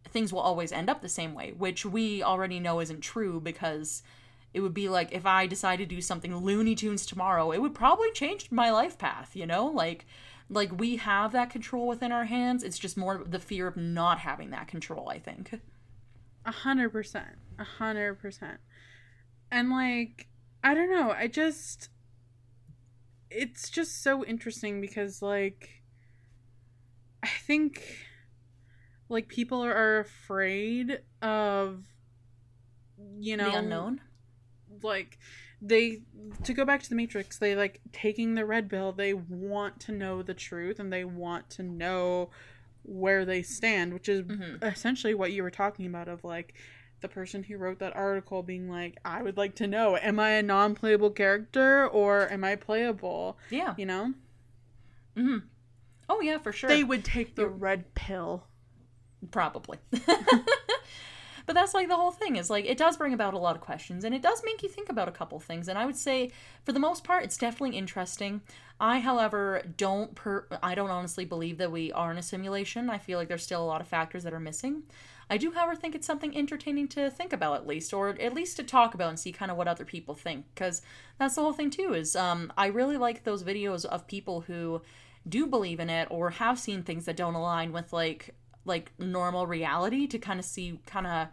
[0.08, 4.02] things will always end up the same way, which we already know isn't true because
[4.54, 7.74] it would be like if I decided to do something Looney Tunes tomorrow, it would
[7.74, 9.66] probably change my life path, you know?
[9.66, 10.06] Like
[10.48, 12.64] like we have that control within our hands.
[12.64, 15.60] It's just more the fear of not having that control, I think.
[16.44, 17.36] A hundred percent.
[17.58, 18.58] A hundred percent.
[19.50, 20.28] And like,
[20.62, 21.88] I don't know, I just
[23.30, 25.82] it's just so interesting because like
[27.22, 27.82] I think
[29.08, 31.84] like people are afraid of
[33.18, 34.00] you know the unknown.
[34.82, 35.18] like
[35.62, 36.00] they
[36.44, 39.92] to go back to the matrix they like taking the red pill they want to
[39.92, 42.30] know the truth and they want to know
[42.82, 44.62] where they stand which is Mhm.
[44.62, 46.54] essentially what you were talking about of like
[47.00, 50.30] the person who wrote that article being like i would like to know am i
[50.30, 53.74] a non-playable character or am i playable Yeah.
[53.76, 54.12] you know
[55.16, 55.38] hmm
[56.08, 56.68] Oh yeah, for sure.
[56.68, 58.44] they would take the red pill
[59.30, 59.78] Probably.
[61.46, 63.60] but that's like the whole thing is like it does bring about a lot of
[63.62, 66.30] questions and it does make you think about a couple things and I would say
[66.64, 68.40] for the most part it's definitely interesting.
[68.80, 72.88] I however don't per I don't honestly believe that we are in a simulation.
[72.90, 74.84] I feel like there's still a lot of factors that are missing.
[75.30, 78.56] I do however think it's something entertaining to think about at least or at least
[78.56, 80.82] to talk about and see kind of what other people think cuz
[81.18, 84.82] that's the whole thing too is um I really like those videos of people who
[85.28, 89.46] do believe in it or have seen things that don't align with like like normal
[89.46, 91.28] reality to kind of see kind of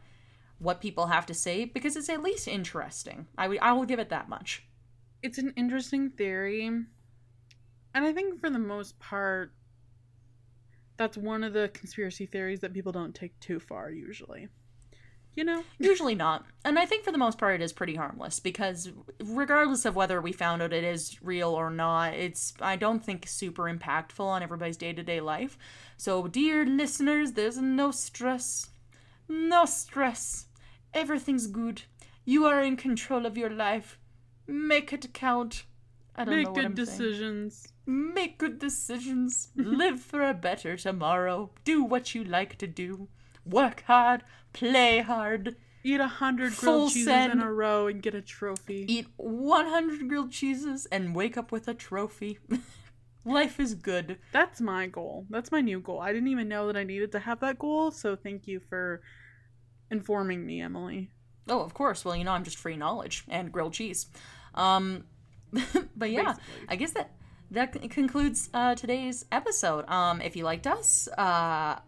[0.60, 3.28] what people have to say because it's at least interesting.
[3.38, 4.64] I will give it that much.
[5.22, 6.66] It's an interesting theory.
[6.66, 6.88] And
[7.94, 9.52] I think for the most part,
[10.98, 14.50] that's one of the conspiracy theories that people don't take too far usually.
[15.36, 15.64] You know?
[15.80, 16.46] Usually not.
[16.66, 18.90] And I think for the most part it is pretty harmless because
[19.24, 23.28] regardless of whether we found out it is real or not, it's I don't think
[23.28, 25.56] super impactful on everybody's day-to-day life.
[25.96, 28.70] So dear listeners, there's no stress.
[29.30, 30.48] No stress.
[30.92, 31.84] Everything's good.
[32.26, 34.00] You are in control of your life.
[34.48, 35.66] Make it count.
[36.18, 36.86] I don't know Make what good I'm saying.
[36.86, 37.68] decisions.
[37.86, 39.50] Make good decisions.
[39.56, 41.52] Live for a better tomorrow.
[41.64, 43.08] Do what you like to do.
[43.46, 44.24] Work hard.
[44.54, 45.56] Play hard.
[45.84, 47.32] Eat a hundred grilled cheeses send.
[47.34, 48.86] in a row and get a trophy.
[48.90, 52.40] Eat 100 grilled cheeses and wake up with a trophy.
[53.26, 54.18] Life is good.
[54.32, 55.26] That's my goal.
[55.30, 56.02] That's my new goal.
[56.02, 59.02] I didn't even know that I needed to have that goal, so thank you for
[59.92, 61.12] informing me, Emily.
[61.48, 62.04] Oh, of course.
[62.04, 64.08] Well, you know, I'm just free knowledge and grilled cheese.
[64.56, 65.06] Um,
[65.96, 66.66] but yeah, Basically.
[66.70, 67.12] I guess that
[67.52, 69.88] that concludes uh, today's episode.
[69.90, 71.80] Um, if you liked us uh,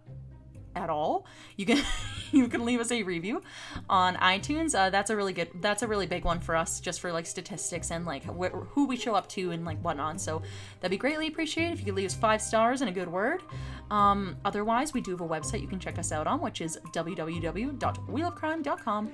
[0.79, 1.25] at all,
[1.57, 1.83] you can
[2.31, 3.41] you can leave us a review
[3.89, 4.73] on iTunes.
[4.73, 5.49] Uh, that's a really good.
[5.61, 8.87] That's a really big one for us, just for like statistics and like wh- who
[8.87, 10.21] we show up to and like whatnot.
[10.21, 10.41] So
[10.79, 13.43] that'd be greatly appreciated if you could leave us five stars and a good word.
[13.91, 16.77] Um, otherwise, we do have a website you can check us out on, which is
[16.93, 19.11] www.wheelofcrime.com.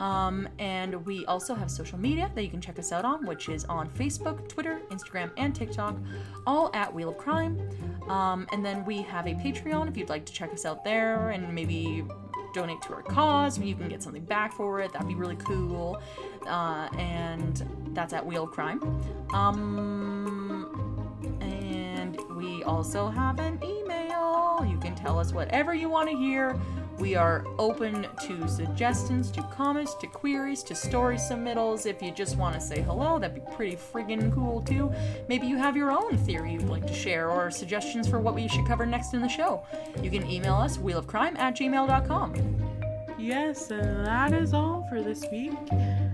[0.00, 3.48] Um, and we also have social media that you can check us out on, which
[3.48, 5.96] is on Facebook, Twitter, Instagram, and TikTok,
[6.46, 7.60] all at Wheel of Crime.
[8.08, 11.05] Um, and then we have a Patreon if you'd like to check us out there
[11.14, 12.04] and maybe
[12.54, 13.58] donate to our cause.
[13.58, 14.92] You can get something back for it.
[14.92, 16.00] That'd be really cool.
[16.46, 18.80] Uh, and that's at Wheel of Crime.
[19.32, 20.68] Um,
[21.40, 24.64] and we also have an email.
[24.66, 26.58] You can tell us whatever you want to hear.
[26.98, 31.84] We are open to suggestions, to comments, to queries, to story submittals.
[31.86, 34.90] If you just want to say hello, that'd be pretty friggin' cool too.
[35.28, 38.48] Maybe you have your own theory you'd like to share or suggestions for what we
[38.48, 39.62] should cover next in the show.
[40.02, 42.34] You can email us wheelofcrime at gmail.com.
[43.18, 45.52] Yes, and that is all for this week.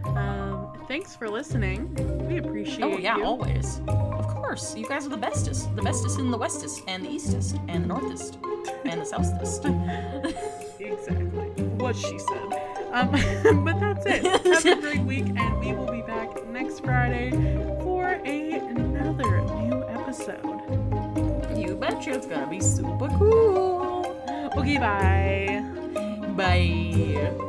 [0.05, 1.95] Um, thanks for listening.
[2.29, 3.25] We appreciate Oh yeah, you.
[3.25, 3.81] always.
[3.89, 5.75] Of course, you guys are the bestest.
[5.77, 8.39] The bestest in the westest, and the eastest, and the northest,
[8.85, 9.65] and the southest.
[10.85, 12.89] Exactly what she said.
[12.93, 13.11] Um,
[13.65, 14.23] but that's it.
[14.25, 17.31] Have a great week, and we will be back next Friday
[17.83, 20.43] for a, another new episode.
[21.57, 24.17] you betcha it's gonna be super cool.
[24.57, 25.65] Okay, bye.
[26.37, 27.49] Bye.